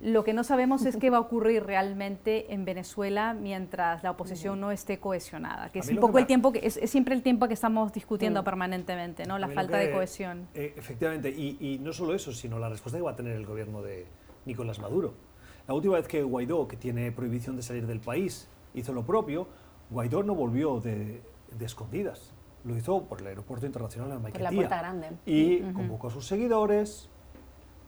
[0.01, 4.59] Lo que no sabemos es qué va a ocurrir realmente en Venezuela mientras la oposición
[4.59, 7.53] no esté cohesionada, que es un poco el tiempo que es, siempre el tiempo que
[7.53, 8.45] estamos discutiendo mm.
[8.45, 9.37] permanentemente, ¿no?
[9.37, 10.47] La falta de cohesión.
[10.53, 13.81] Eh, efectivamente, y, no solo eso, sino la respuesta que va a tener el gobierno
[13.81, 14.05] de
[14.45, 15.13] Nicolás Maduro.
[15.67, 19.47] La última vez que Guaidó, que tiene prohibición de salir del país, hizo lo propio,
[19.89, 21.21] Guaidó no volvió de,
[21.59, 22.33] escondidas.
[22.63, 24.47] Lo hizo por el aeropuerto internacional de Maiquetía.
[24.47, 25.09] Por la puerta grande.
[25.25, 27.09] Y convocó a sus seguidores,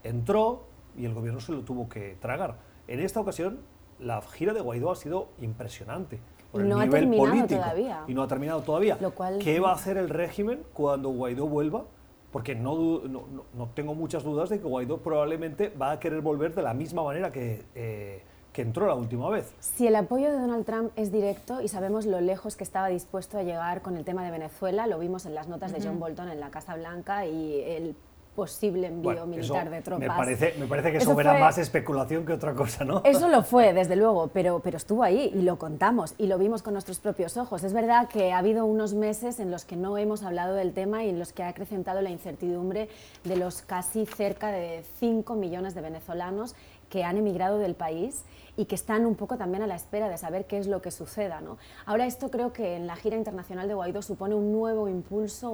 [0.03, 2.57] entró, y el gobierno se lo tuvo que tragar.
[2.87, 3.59] En esta ocasión,
[3.99, 6.19] la gira de Guaidó ha sido impresionante.
[6.51, 8.03] Por no el nivel ha terminado político, todavía.
[8.07, 8.97] Y no ha terminado todavía.
[9.39, 11.85] ¿Qué va a hacer el régimen cuando Guaidó vuelva?
[12.31, 16.53] Porque no, no, no, tengo muchas dudas de que Guaidó probablemente va a querer volver
[16.53, 19.53] de la misma manera que, eh, que entró la última vez.
[19.59, 23.37] Si el apoyo de Donald Trump es directo y sabemos lo lejos que estaba dispuesto
[23.37, 26.29] a llegar con el tema de Venezuela, lo vimos en las notas de John Bolton
[26.29, 27.95] en la Casa Blanca y el
[28.35, 30.07] posible envío militar de tropas.
[30.07, 33.01] Me parece, me parece que eso, era más especulación que otra cosa, ¿no?
[33.03, 36.61] Eso lo fue, desde luego, pero, pero estuvo ahí y lo contamos y lo vimos
[36.61, 37.63] con nuestros propios ojos.
[37.63, 41.03] Es verdad que ha habido unos meses en los que no hemos hablado del tema
[41.03, 42.89] y en los que ha acrecentado la incertidumbre
[43.23, 46.55] de los casi cerca de 5 millones de venezolanos
[46.93, 48.23] que han emigrado del país
[48.55, 50.91] y que están un poco también a la espera de saber qué es lo que
[50.91, 51.41] suceda.
[51.41, 51.57] ¿no?
[51.87, 55.49] Ahora esto creo que en la gira internacional de Guaidó supone un nuevo impulso,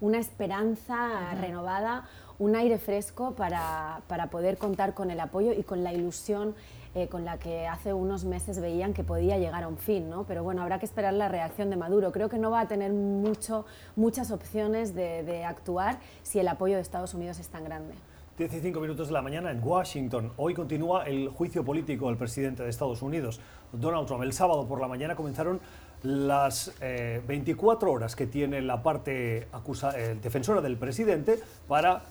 [0.00, 5.82] una esperanza renovada, un aire fresco para, para, poder contar con el apoyo y con
[5.82, 6.54] la ilusión
[6.94, 10.22] eh, con la que hace unos meses veían que podía llegar a un fin, ¿no?
[10.28, 12.12] Pero bueno, habrá que esperar la reacción de Maduro.
[12.12, 16.76] Creo que no va a tener mucho, muchas opciones de, de actuar si el apoyo
[16.76, 17.94] de Estados Unidos es tan grande.
[18.38, 20.30] 15 minutos de la mañana en Washington.
[20.36, 23.40] Hoy continúa el juicio político del presidente de Estados Unidos,
[23.72, 24.22] Donald Trump.
[24.22, 25.60] El sábado por la mañana comenzaron
[26.04, 32.04] las 24 eh, horas que tiene la parte eh, defensora del presidente para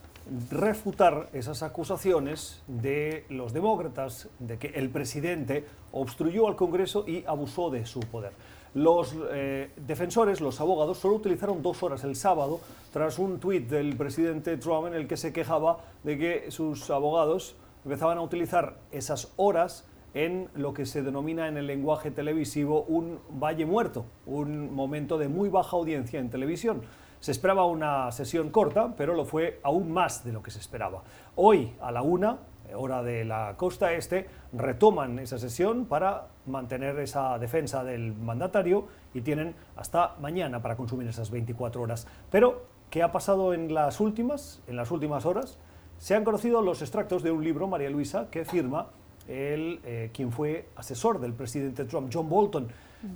[0.52, 5.64] refutar esas acusaciones de los demócratas de que el presidente
[5.94, 8.34] obstruyó al Congreso y abusó de su poder.
[8.78, 12.60] Los eh, defensores, los abogados, solo utilizaron dos horas el sábado
[12.94, 17.56] tras un tuit del presidente Trump en el que se quejaba de que sus abogados
[17.84, 23.18] empezaban a utilizar esas horas en lo que se denomina en el lenguaje televisivo un
[23.32, 26.84] valle muerto, un momento de muy baja audiencia en televisión.
[27.20, 31.02] Se esperaba una sesión corta, pero lo fue aún más de lo que se esperaba.
[31.36, 32.38] Hoy, a la una,
[32.76, 39.22] hora de la costa este, retoman esa sesión para mantener esa defensa del mandatario y
[39.22, 42.08] tienen hasta mañana para consumir esas 24 horas.
[42.32, 45.58] Pero, ¿qué ha pasado en las últimas, en las últimas horas?
[45.98, 48.88] Se han conocido los extractos de un libro, María Luisa, que firma
[49.28, 52.68] el, eh, quien fue asesor del presidente Trump, John Bolton.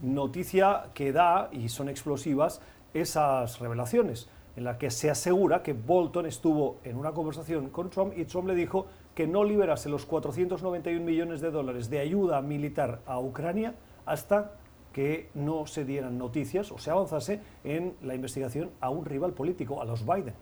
[0.01, 2.61] Noticia que da, y son explosivas,
[2.93, 8.13] esas revelaciones, en la que se asegura que Bolton estuvo en una conversación con Trump
[8.17, 8.87] y Trump le dijo
[9.21, 14.53] que no liberase los 491 millones de dólares de ayuda militar a Ucrania hasta
[14.93, 19.79] que no se dieran noticias o se avanzase en la investigación a un rival político,
[19.79, 20.33] a los Biden.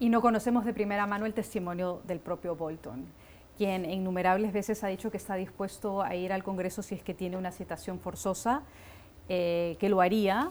[0.00, 3.06] Y no conocemos de primera mano el testimonio del propio Bolton,
[3.56, 7.14] quien innumerables veces ha dicho que está dispuesto a ir al Congreso si es que
[7.14, 8.62] tiene una citación forzosa,
[9.28, 10.50] eh, que lo haría,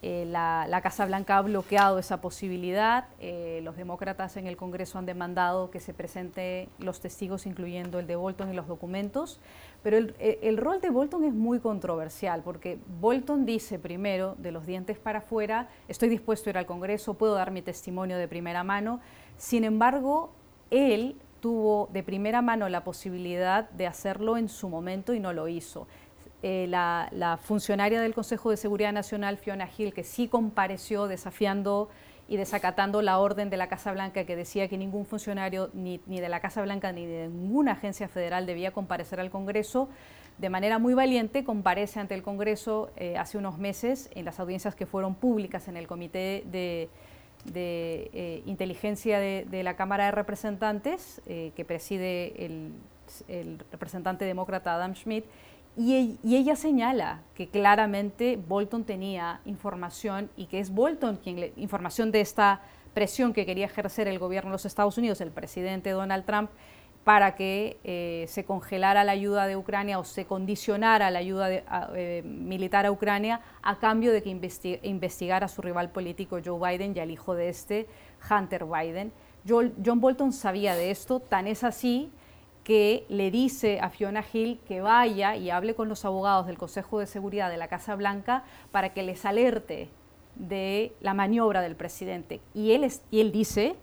[0.00, 3.06] Eh, la, Casa Blanca ha bloqueado esa posibilidad.
[3.18, 8.06] Eh, los demócratas en el Congreso han demandado que se presenten los testigos, incluyendo el
[8.06, 9.40] de Bolton y los documentos.
[9.82, 14.52] Pero el, eh, el, rol de Bolton es muy controversial, porque Bolton dice primero, de
[14.52, 18.28] los dientes para afuera, estoy dispuesto a ir al Congreso, puedo dar mi testimonio de
[18.28, 19.00] primera mano.
[19.36, 20.30] Sin embargo,
[20.70, 25.48] él tuvo de primera mano la posibilidad de hacerlo en su momento y no lo
[25.48, 25.86] hizo.
[26.50, 31.90] Eh, la, funcionaria del Consejo de Seguridad Nacional, Fiona Hill, que sí compareció desafiando
[32.26, 36.28] y desacatando la orden de la Casa Blanca que decía que ningún funcionario ni, de
[36.30, 39.90] la Casa Blanca ni de ninguna agencia federal debía comparecer al Congreso,
[40.38, 44.74] de manera muy valiente comparece ante el Congreso eh, hace unos meses en las audiencias
[44.74, 46.88] que fueron públicas en el Comité de,
[47.54, 52.72] eh, Inteligencia de, la Cámara de Representantes, que preside el,
[53.28, 55.24] el representante demócrata Adam Schmidt,
[55.78, 62.10] y, ella señala que claramente Bolton tenía información y que es Bolton quien le, información
[62.10, 62.62] de esta
[62.94, 66.50] presión que quería ejercer el gobierno de los Estados Unidos, el presidente Donald Trump,
[67.04, 71.48] para que eh, se congelara la ayuda de Ucrania o se condicionara la ayuda
[71.94, 74.30] eh, militar a Ucrania a cambio de que
[74.82, 77.86] investigara a su rival político Joe Biden y al hijo de este,
[78.28, 79.12] Hunter Biden.
[79.46, 82.10] John Bolton sabía de esto, tan es así
[82.68, 86.98] que le dice a Fiona Hill que vaya y hable con los abogados del Consejo
[86.98, 89.88] de Seguridad de la Casa Blanca para que les alerte
[90.34, 92.42] de la maniobra del presidente.
[92.52, 93.74] Y él, y él dice,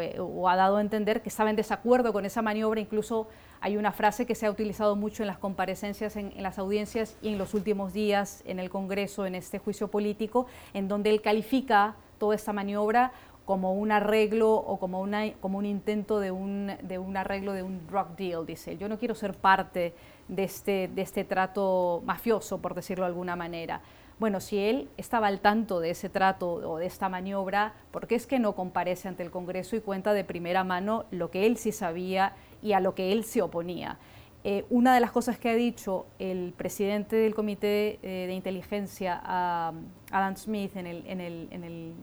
[0.00, 2.80] eh, o, ha dado a entender, que estaba en desacuerdo con esa maniobra.
[2.80, 3.26] Incluso
[3.60, 7.30] hay una frase que se ha utilizado mucho en las comparecencias, en, las audiencias y
[7.30, 11.96] en los últimos días en el Congreso, en este juicio político, en donde él califica
[12.18, 13.12] toda esta maniobra
[13.44, 17.62] como un arreglo o como, una, como un intento de un, de un arreglo de
[17.62, 18.76] un drug deal, dice.
[18.76, 19.94] Yo no quiero ser parte
[20.28, 23.82] de este, de este trato mafioso, por decirlo de alguna manera.
[24.18, 28.14] Bueno, si él estaba al tanto de ese trato o de esta maniobra, ¿por qué
[28.14, 31.56] es que no comparece ante el Congreso y cuenta de primera mano lo que él
[31.56, 33.98] sí sabía y a lo que él se oponía?
[34.44, 39.20] Eh, una de las cosas que ha dicho el presidente del Comité eh, de Inteligencia,
[39.24, 41.94] Adam Smith, en el, en el, en el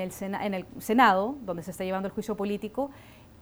[0.00, 2.90] en el, Senado, donde se está llevando el juicio político,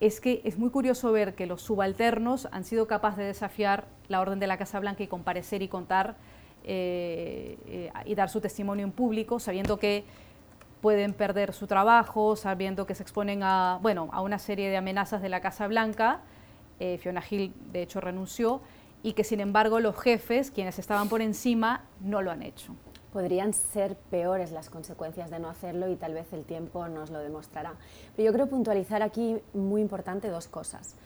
[0.00, 4.20] es que es muy curioso ver que los subalternos han sido capaces de desafiar la
[4.20, 6.16] orden de la Casa Blanca y comparecer y contar
[6.64, 10.04] eh, eh, y dar su testimonio en público, sabiendo que
[10.80, 15.22] pueden perder su trabajo, sabiendo que se exponen a, bueno, a una serie de amenazas
[15.22, 16.20] de la Casa Blanca.
[16.80, 18.60] Eh, Fiona Hill, de hecho, renunció
[19.02, 22.74] y que, sin embargo, los jefes, quienes estaban por encima, no lo han hecho
[23.14, 27.20] podrían ser peores las consecuencias de no hacerlo y tal vez el tiempo nos lo
[27.20, 27.74] demostrará.
[28.16, 30.96] Pero yo creo puntualizar aquí muy importante dos cosas.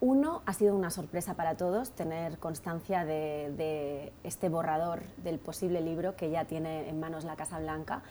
[0.00, 5.80] Uno, ha sido una sorpresa para todos tener constancia de, de este borrador del posible
[5.80, 8.02] libro que ya tiene en manos la Casa Blanca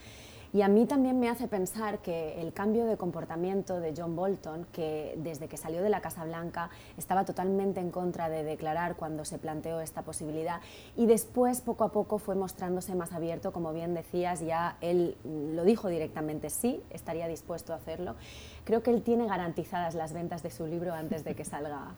[0.53, 4.65] y a mí también me hace pensar que el cambio de comportamiento de John Bolton,
[4.71, 9.23] que desde que salió de la Casa Blanca estaba totalmente en contra de declarar cuando
[9.25, 10.61] se planteó esta posibilidad,
[10.97, 15.63] y después poco a poco fue mostrándose más abierto, como bien decías, ya él lo
[15.63, 18.15] dijo directamente, sí, estaría dispuesto a hacerlo.
[18.63, 21.95] Creo que él tiene garantizadas las ventas de su libro antes de que salga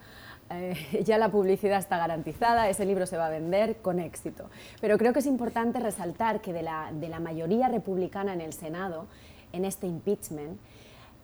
[0.50, 4.50] eh, ya la publicidad está garantizada, ese libro se va a vender con éxito.
[4.82, 8.54] Pero creo que es importante resaltar que de la, de la mayoría republicana en el
[8.54, 9.08] Senado,
[9.52, 10.60] en este impeachment,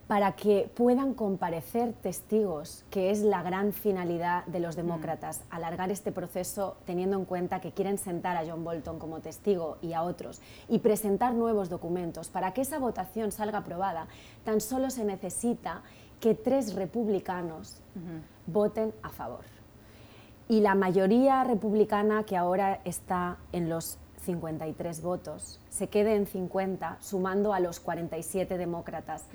[0.10, 5.54] para que puedan comparecer testigos, que es la gran finalidad de los demócratas, mm.
[5.54, 9.94] alargar este proceso teniendo en cuenta que quieren sentar a John Bolton como testigo y
[9.94, 12.30] a otros y presentar nuevos documentos.
[12.30, 14.08] Para que esa votación salga aprobada,
[14.44, 15.84] tan solo se necesita
[16.20, 17.82] que tres republicanos
[18.48, 19.46] voten a favor.
[20.48, 26.98] Y la mayoría republicana que ahora está en los 53 votos, se quede en 50,
[27.02, 29.26] sumando a los 47 demócratas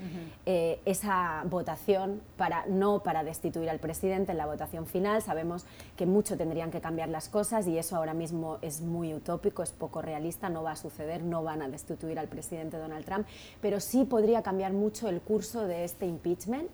[0.46, 5.22] eh, esa votación, para, no para destituir al presidente en la votación final.
[5.22, 5.64] Sabemos
[5.96, 9.72] que mucho tendrían que cambiar las cosas y eso ahora mismo es muy utópico, es
[9.72, 13.26] poco realista, no va a suceder, no van a destituir al presidente Donald Trump,
[13.60, 16.68] pero sí podría cambiar mucho el curso de este impeachment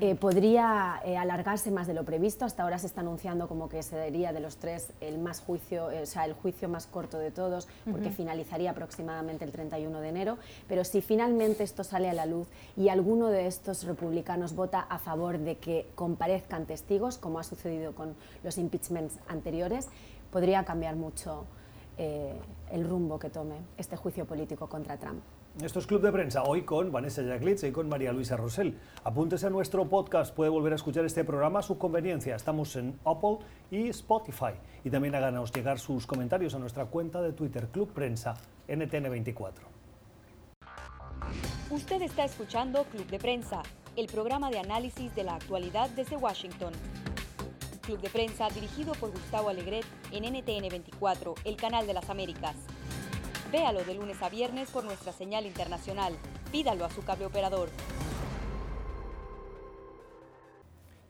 [0.00, 2.44] eh, podría eh, alargarse más de lo previsto.
[2.44, 6.02] Hasta ahora se está anunciando como que sería de los tres el más juicio, eh,
[6.02, 10.38] o sea, el juicio más corto de todos, porque finalizaría aproximadamente el 31 de enero.
[10.68, 14.98] Pero si finalmente esto sale a la luz y alguno de estos republicanos vota a
[14.98, 19.88] favor de que comparezcan testigos, como ha sucedido con los impeachments anteriores,
[20.30, 21.44] podría cambiar mucho
[22.70, 25.20] el rumbo que tome este juicio político contra Trump.
[25.62, 28.78] Esto es Club de Prensa, hoy con Vanessa Jaclitz y con María Luisa Rosell.
[29.02, 32.36] Apúntese a nuestro podcast, puede volver a escuchar este programa a su conveniencia.
[32.36, 33.38] Estamos en Apple
[33.68, 34.52] y Spotify.
[34.84, 38.34] Y también háganos llegar sus comentarios a nuestra cuenta de Twitter, Club Prensa
[38.68, 39.66] NTN 24.
[41.70, 43.62] Usted está escuchando Club de Prensa,
[43.96, 46.72] el programa de análisis de la actualidad desde Washington.
[47.82, 52.54] Club de Prensa dirigido por Gustavo Alegret en NTN 24, el canal de las Américas.
[53.50, 56.12] Véalo de lunes a viernes por nuestra señal internacional.
[56.52, 57.70] Pídalo a su cable operador.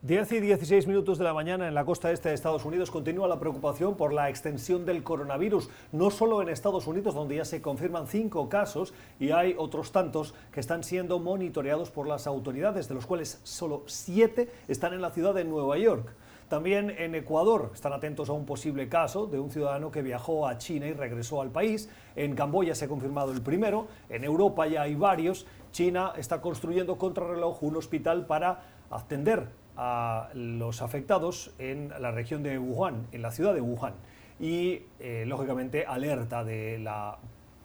[0.03, 3.27] 10 y 16 minutos de la mañana en la costa este de Estados Unidos continúa
[3.27, 7.61] la preocupación por la extensión del coronavirus, no solo en Estados Unidos, donde ya se
[7.61, 12.95] confirman cinco casos y hay otros tantos que están siendo monitoreados por las autoridades, de
[12.95, 16.15] los cuales solo siete están en la ciudad de Nueva York.
[16.49, 20.57] También en Ecuador están atentos a un posible caso de un ciudadano que viajó a
[20.57, 21.91] China y regresó al país.
[22.17, 23.87] En Camboya se ha confirmado el primero.
[24.09, 25.47] En Europa ya hay varios.
[25.73, 32.59] China está construyendo contrarreloj un hospital para atender a los afectados en la región de
[32.59, 33.93] Wuhan, en la ciudad de Wuhan.
[34.41, 37.19] Y, eh, lógicamente, alerta de la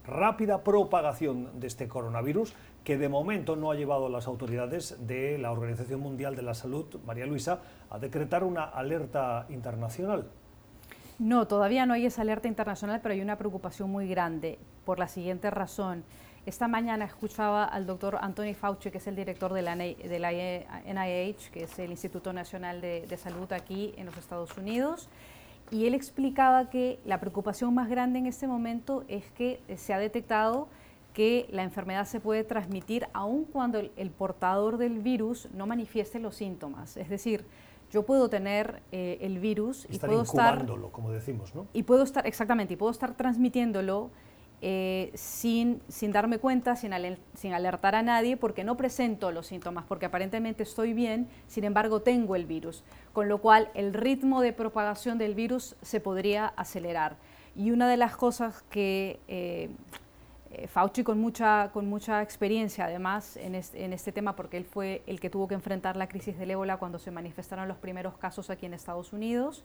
[0.06, 2.54] rápida propagación de este coronavirus
[2.84, 6.54] que de momento no ha llevado a las autoridades de la Organización Mundial de la
[6.54, 7.62] Salud, María Luisa,
[7.94, 10.26] a decretar una alerta internacional.
[11.20, 15.08] No, todavía no hay esa alerta internacional, pero hay una preocupación muy grande por la
[15.08, 16.04] siguiente razón.
[16.48, 21.64] Esta mañana escuchaba al doctor Anthony Fauci, que es el director de la, NIH, que
[21.66, 25.08] es el Instituto Nacional de, de Salud aquí en los Estados Unidos,
[25.70, 30.00] y él explicaba que la preocupación más grande en este momento es que se ha
[30.00, 30.68] detectado
[31.14, 36.36] que la enfermedad se puede transmitir aun cuando el, portador del virus no manifieste los
[36.36, 36.98] síntomas.
[36.98, 37.46] Es decir,
[37.92, 41.68] yo puedo tener eh, el virus y puedo estar como decimos, ¿no?
[41.74, 44.10] Y puedo estar exactamente y puedo estar transmitiéndolo
[44.66, 46.94] eh, sin, sin darme cuenta, sin,
[47.34, 52.02] sin alertar a nadie, porque no presento los síntomas, porque aparentemente estoy bien, sin embargo
[52.02, 57.18] tengo el virus, con lo cual el ritmo de propagación del virus se podría acelerar.
[57.58, 59.70] Y una de las cosas que eh,
[60.56, 65.20] eh, Fauci con mucha, con mucha experiencia además en este, tema porque él fue el
[65.20, 68.68] que tuvo que enfrentar la crisis del ébola cuando se manifestaron los primeros casos aquí
[68.68, 69.64] en Estados Unidos,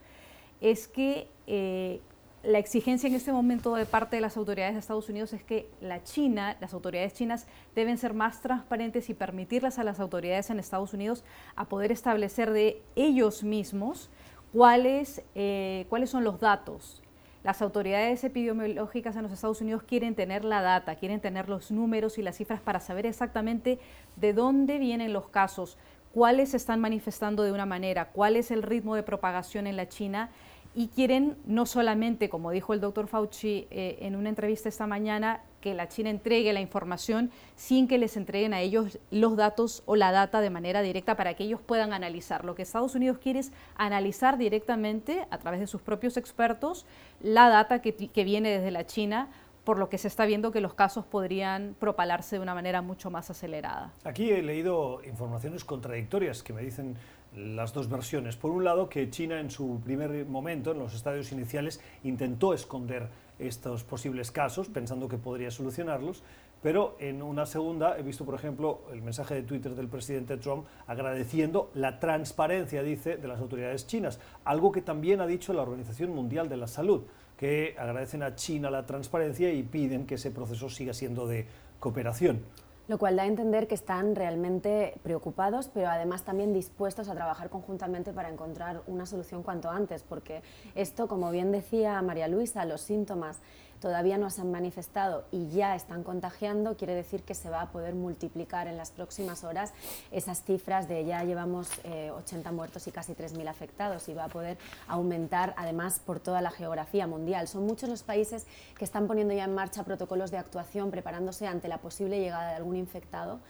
[0.63, 2.01] es que eh,
[2.43, 5.69] la exigencia en este momento de parte de las autoridades de Estados Unidos es que
[5.83, 10.59] la China, las autoridades chinas deben ser más transparentes y permitirlas a las autoridades en
[10.59, 11.23] Estados Unidos
[11.55, 14.09] a poder establecer de ellos mismos
[14.55, 17.03] cuáles, eh, cuáles son los datos
[17.49, 22.19] las autoridades epidemiológicas en los Estados Unidos quieren tener la data, quieren tener los números
[22.19, 23.79] y las cifras para saber exactamente
[24.17, 25.79] de dónde vienen los casos,
[26.13, 29.89] cuáles se están manifestando de una manera, cuál es el ritmo de propagación en la
[29.89, 30.29] China.
[30.75, 35.41] Y quieren no solamente, como dijo el doctor Fauci eh, en una entrevista esta mañana,
[35.61, 39.97] que la China entregue la información sin que les entreguen a ellos los datos o
[39.97, 42.45] la data de manera directa para que ellos puedan analizar.
[42.45, 46.87] Lo que Estados Unidos quiere es analizar directamente, a través de sus propios expertos,
[47.21, 49.29] la data que, que viene desde la China
[49.69, 53.11] por lo que se está viendo que los casos podrían propalarse de una manera mucho
[53.11, 53.93] más acelerada.
[54.05, 56.97] Aquí he leído informaciones contradictorias que me dicen
[57.37, 58.37] las dos versiones.
[58.37, 63.09] Por un lado, que China en su primer momento, en los estadios iniciales, intentó esconder
[63.39, 66.23] estos posibles casos, pensando que podría solucionarlos,
[66.63, 70.67] pero en una segunda he visto, por ejemplo, el mensaje de Twitter del presidente Trump
[70.89, 76.15] agradeciendo la transparencia, dice, de las autoridades chinas, algo que también ha dicho la Organización
[76.15, 77.03] Mundial de la Salud,
[77.37, 81.47] que agradecen a China la transparencia y piden que ese proceso siga siendo de
[81.79, 82.41] cooperación.
[82.89, 87.51] Lo cual da a entender que están realmente preocupados, pero además también dispuestos a trabajar
[87.51, 90.43] conjuntamente para encontrar una solución cuanto antes, porque
[90.75, 93.41] esto, como bien decía María Luisa, los síntomas
[93.81, 97.71] todavía no se han manifestado y ya están contagiando, quiere decir que se va a
[97.71, 99.73] poder multiplicar en las próximas horas
[100.11, 104.29] esas cifras de ya llevamos 80 eh, muertos y casi 3.000 afectados y va a
[104.29, 107.49] poder aumentar además por toda la geografía mundial.
[107.49, 111.69] Son muchos los países que están poniendo ya en marcha protocolos de actuación preparándose ante
[111.69, 113.41] la posible llegada de algún infectado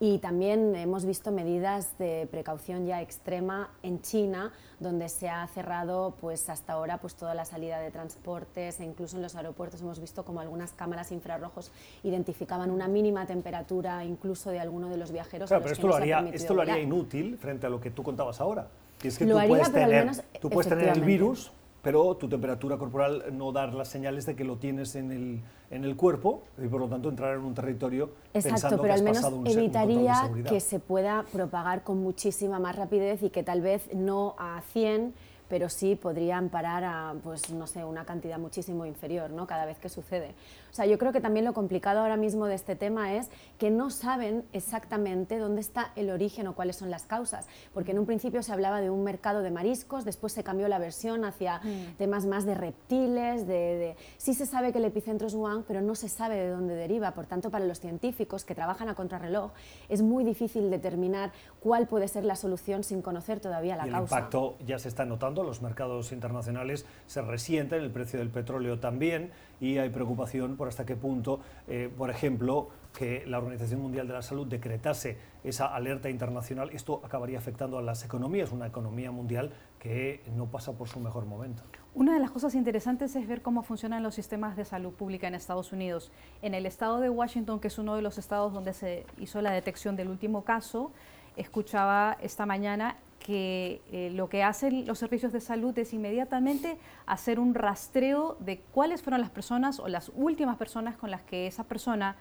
[0.00, 6.14] y también hemos visto medidas de precaución ya extrema en China, donde se ha cerrado
[6.20, 10.00] pues hasta ahora pues toda la salida de transportes e incluso en los aeropuertos hemos
[10.00, 11.70] visto como algunas cámaras infrarrojos
[12.02, 15.48] identificaban una mínima temperatura incluso de alguno de los viajeros.
[15.48, 18.68] pero esto, lo haría, esto lo haría inútil frente a lo que tú contabas ahora.
[19.02, 21.52] es que tú, puedes tener, tú puedes tener el virus,
[21.84, 25.84] pero tu temperatura corporal no dar las señales de que lo tienes en el, en
[25.84, 29.04] el cuerpo y por lo tanto entrar en un territorio Exacto, pensando pero que al
[29.04, 33.94] menos un, evitaría que se pueda propagar con muchísima más rapidez y que tal vez
[33.94, 35.14] no a 100
[35.48, 39.46] pero sí podrían parar a, pues no sé, una cantidad muchísimo inferior, ¿no?
[39.46, 40.34] Cada vez que sucede.
[40.74, 43.70] O sea, yo creo que también lo complicado ahora mismo de este tema es que
[43.70, 48.06] no saben exactamente dónde está el origen o cuáles son las causas, porque en un
[48.06, 51.94] principio se hablaba de un mercado de mariscos, después se cambió la versión hacia mm.
[51.96, 55.94] temas más de reptiles, de, sí se sabe que el epicentro es Wuhan, pero no
[55.94, 59.52] se sabe de dónde deriva, por tanto para los científicos que trabajan a contrarreloj
[59.88, 64.16] es muy difícil determinar cuál puede ser la solución sin conocer todavía la y causa.
[64.16, 68.80] El impacto ya se está notando, los mercados internacionales se resienten, el precio del petróleo
[68.80, 74.06] también y hay preocupación por hasta qué punto, eh, por ejemplo, que la Organización Mundial
[74.06, 79.10] de la Salud decretase esa alerta internacional, esto acabaría afectando a las economías, una economía
[79.10, 81.62] mundial que no pasa por su mejor momento.
[81.94, 85.34] Una de las cosas interesantes es ver cómo funcionan los sistemas de salud pública en
[85.34, 86.10] Estados Unidos.
[86.42, 89.52] En el estado de Washington, que es uno de los estados donde se hizo la
[89.52, 90.90] detección del último caso,
[91.36, 97.40] escuchaba esta mañana que eh, lo que hacen los servicios de salud es inmediatamente hacer
[97.40, 101.64] un rastreo de cuáles fueron las personas o las últimas personas con las que esa
[101.64, 102.16] persona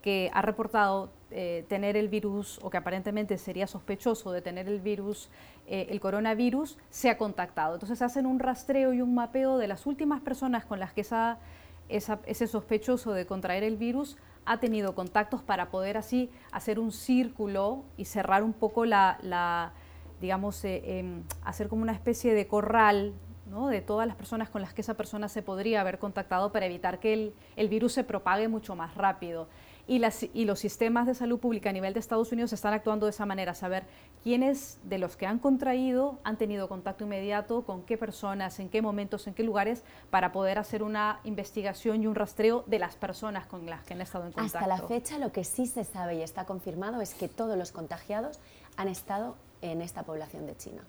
[0.00, 4.80] que ha reportado eh, tener el virus o que aparentemente sería sospechoso de tener el
[4.80, 5.28] virus,
[5.66, 7.74] eh, el coronavirus, se ha contactado.
[7.74, 11.38] Entonces hacen un rastreo y un mapeo de las últimas personas con las que esa,
[11.88, 17.84] ese sospechoso de contraer el virus ha tenido contactos para poder así hacer un círculo
[17.98, 19.72] y cerrar un poco la,
[20.20, 23.14] digamos, eh, em, hacer como una especie de corral
[23.70, 26.98] de todas las personas con las que esa persona se podría haber contactado para evitar
[26.98, 29.48] que el, el virus se propague mucho más rápido
[29.86, 33.06] y, las, y los sistemas de salud pública a nivel de Estados Unidos están actuando
[33.06, 33.84] de esa manera, saber
[34.22, 38.82] quiénes de los que han contraído han tenido contacto inmediato, con qué personas, en qué
[38.82, 43.46] momentos, en qué lugares, para poder hacer una investigación y un rastreo de las personas
[43.46, 44.58] con las que han estado en contacto.
[44.58, 47.70] Hasta la fecha lo que sí se sabe y está confirmado es que todos los
[47.70, 48.40] contagiados
[48.76, 49.36] han estado
[49.72, 50.82] en esta población de China.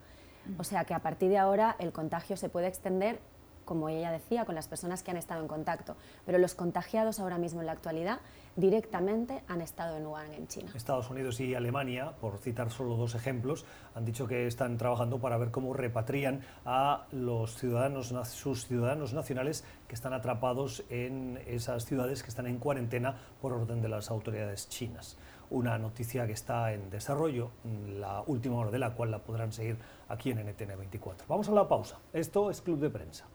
[0.57, 3.19] O sea que a partir de ahora el contagio se puede extender
[3.67, 5.95] como ella decía, con las personas que han estado en contacto.
[6.25, 8.21] Pero los contagiados ahora mismo en la actualidad
[8.55, 10.71] directamente han estado en Wuhan, en China.
[10.73, 15.37] Estados Unidos y Alemania, por citar solo dos ejemplos, han dicho que están trabajando para
[15.37, 22.23] ver cómo repatrian a los ciudadanos, sus ciudadanos nacionales que están atrapados en esas ciudades
[22.23, 25.17] que están en cuarentena por orden de las autoridades chinas.
[25.49, 27.51] Una noticia que está en desarrollo,
[27.87, 29.77] la última hora de la cual la podrán seguir
[30.09, 31.25] aquí en NTN 24.
[31.29, 31.99] Vamos a la pausa.
[32.11, 33.25] Esto es Club de Prensa.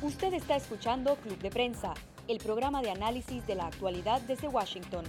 [0.00, 1.92] Usted está escuchando Club de Prensa,
[2.26, 5.04] el programa de análisis de la actualidad desde Washington.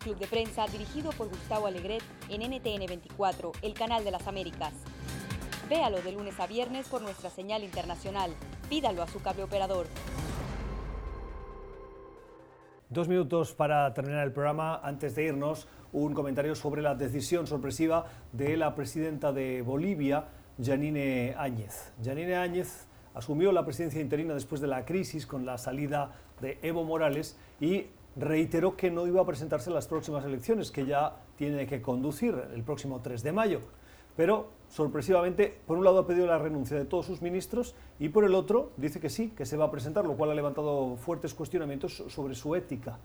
[0.00, 4.72] Club de Prensa dirigido por Gustavo Alegret en NTN 24, el canal de las Américas.
[5.68, 8.34] Véalo de lunes a viernes por nuestra señal internacional.
[8.68, 9.86] Pídalo a su cable operador.
[12.88, 14.80] Dos minutos para terminar el programa.
[14.80, 20.28] Antes de irnos, un comentario sobre la decisión sorpresiva de la presidenta de Bolivia,
[20.62, 21.92] Janine Áñez.
[22.00, 26.84] Janine Áñez asumió la presidencia interina después de la crisis con la salida de Evo
[26.84, 31.66] Morales y reiteró que no iba a presentarse en las próximas elecciones, que ya tiene
[31.66, 33.60] que conducir el próximo 3 de mayo.
[34.16, 38.24] Pero, sorpresivamente, por un lado ha pedido la renuncia de todos sus ministros y por
[38.24, 41.34] el otro dice que sí, que se va a presentar, lo cual ha levantado fuertes
[41.34, 42.98] cuestionamientos sobre su ética.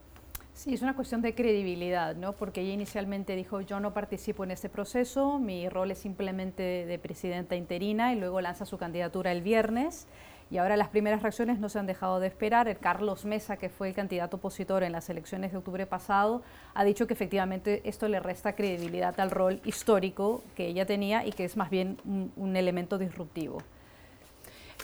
[0.54, 2.34] Sí, es una cuestión de credibilidad, ¿no?
[2.34, 7.00] Porque ella inicialmente dijo, yo no participo en este proceso, mi rol es simplemente de
[7.00, 10.08] presidenta interina y luego lanza su candidatura el viernes.
[10.52, 12.68] Y ahora las primeras reacciones no se han dejado de esperar.
[12.68, 16.42] El Carlos Mesa, que fue el candidato opositor en las elecciones de octubre pasado,
[16.74, 21.32] ha dicho que efectivamente esto le resta credibilidad al rol histórico que ella tenía y
[21.32, 21.98] que es más bien
[22.36, 23.60] un elemento disruptivo.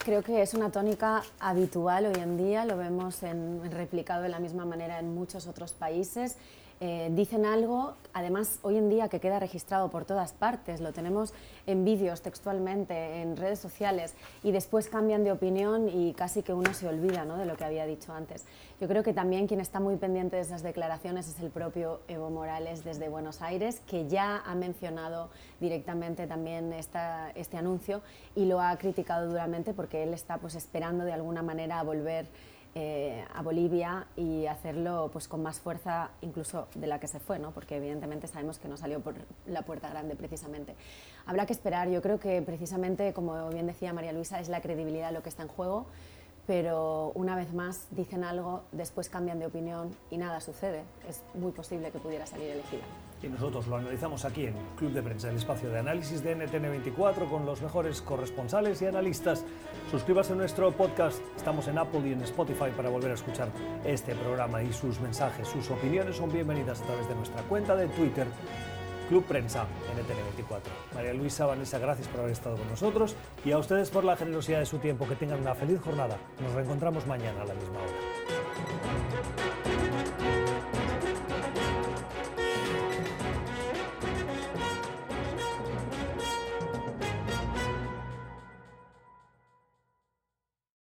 [0.05, 3.22] Creo que es una tónica habitual hoy en día, lo vemos
[3.70, 6.38] replicado de la misma manera en muchos otros países
[6.80, 11.34] eh, dicen algo, además hoy en día que queda registrado por todas partes, lo tenemos
[11.65, 14.13] en vídeos textualmente, en redes sociales,
[14.43, 17.38] y después cambian de opinión y casi que uno se olvida ¿no?
[17.38, 18.45] de lo que había dicho antes.
[18.80, 22.30] Yo creo que también quien está muy pendiente de esas declaraciones es el propio Evo
[22.30, 28.01] Morales desde Buenos Aires, que ya ha mencionado directamente también esta, este anuncio
[28.36, 32.28] y lo ha criticado duramente porque él está pues, esperando de alguna manera a volver
[32.80, 37.39] eh, a Bolivia y hacerlo pues, con más fuerza incluso de la que se fue,
[37.39, 37.49] ¿no?
[37.49, 39.15] porque evidentemente sabemos que no salió por
[39.47, 40.75] la puerta grande precisamente.
[41.25, 45.11] Habrá que esperar, yo creo que precisamente, como bien decía María Luisa, es la credibilidad
[45.11, 45.88] lo que está en juego
[46.45, 50.84] pero una vez más dicen algo, después cambian de opinión y nada sucede.
[51.09, 52.84] Es muy posible que pudiera salir elegida.
[53.22, 57.30] Y nosotros lo analizamos aquí en Club de Prensa, el espacio de análisis de NTN24
[57.30, 59.43] con los mejores corresponsales y analistas.
[59.89, 63.49] Suscríbase a nuestro podcast, estamos en Apple y en Spotify para volver a escuchar
[63.84, 67.88] este programa y sus mensajes, sus opiniones son bienvenidas a través de nuestra cuenta de
[67.88, 68.28] Twitter
[69.07, 69.65] Club Prensa
[69.95, 70.93] NTN24.
[70.93, 73.15] María Luisa, Vanessa, gracias por haber estado con nosotros
[73.45, 75.07] y a ustedes por la generosidad de su tiempo.
[75.07, 76.18] Que tengan una feliz jornada.
[76.41, 79.66] Nos reencontramos mañana a la misma hora.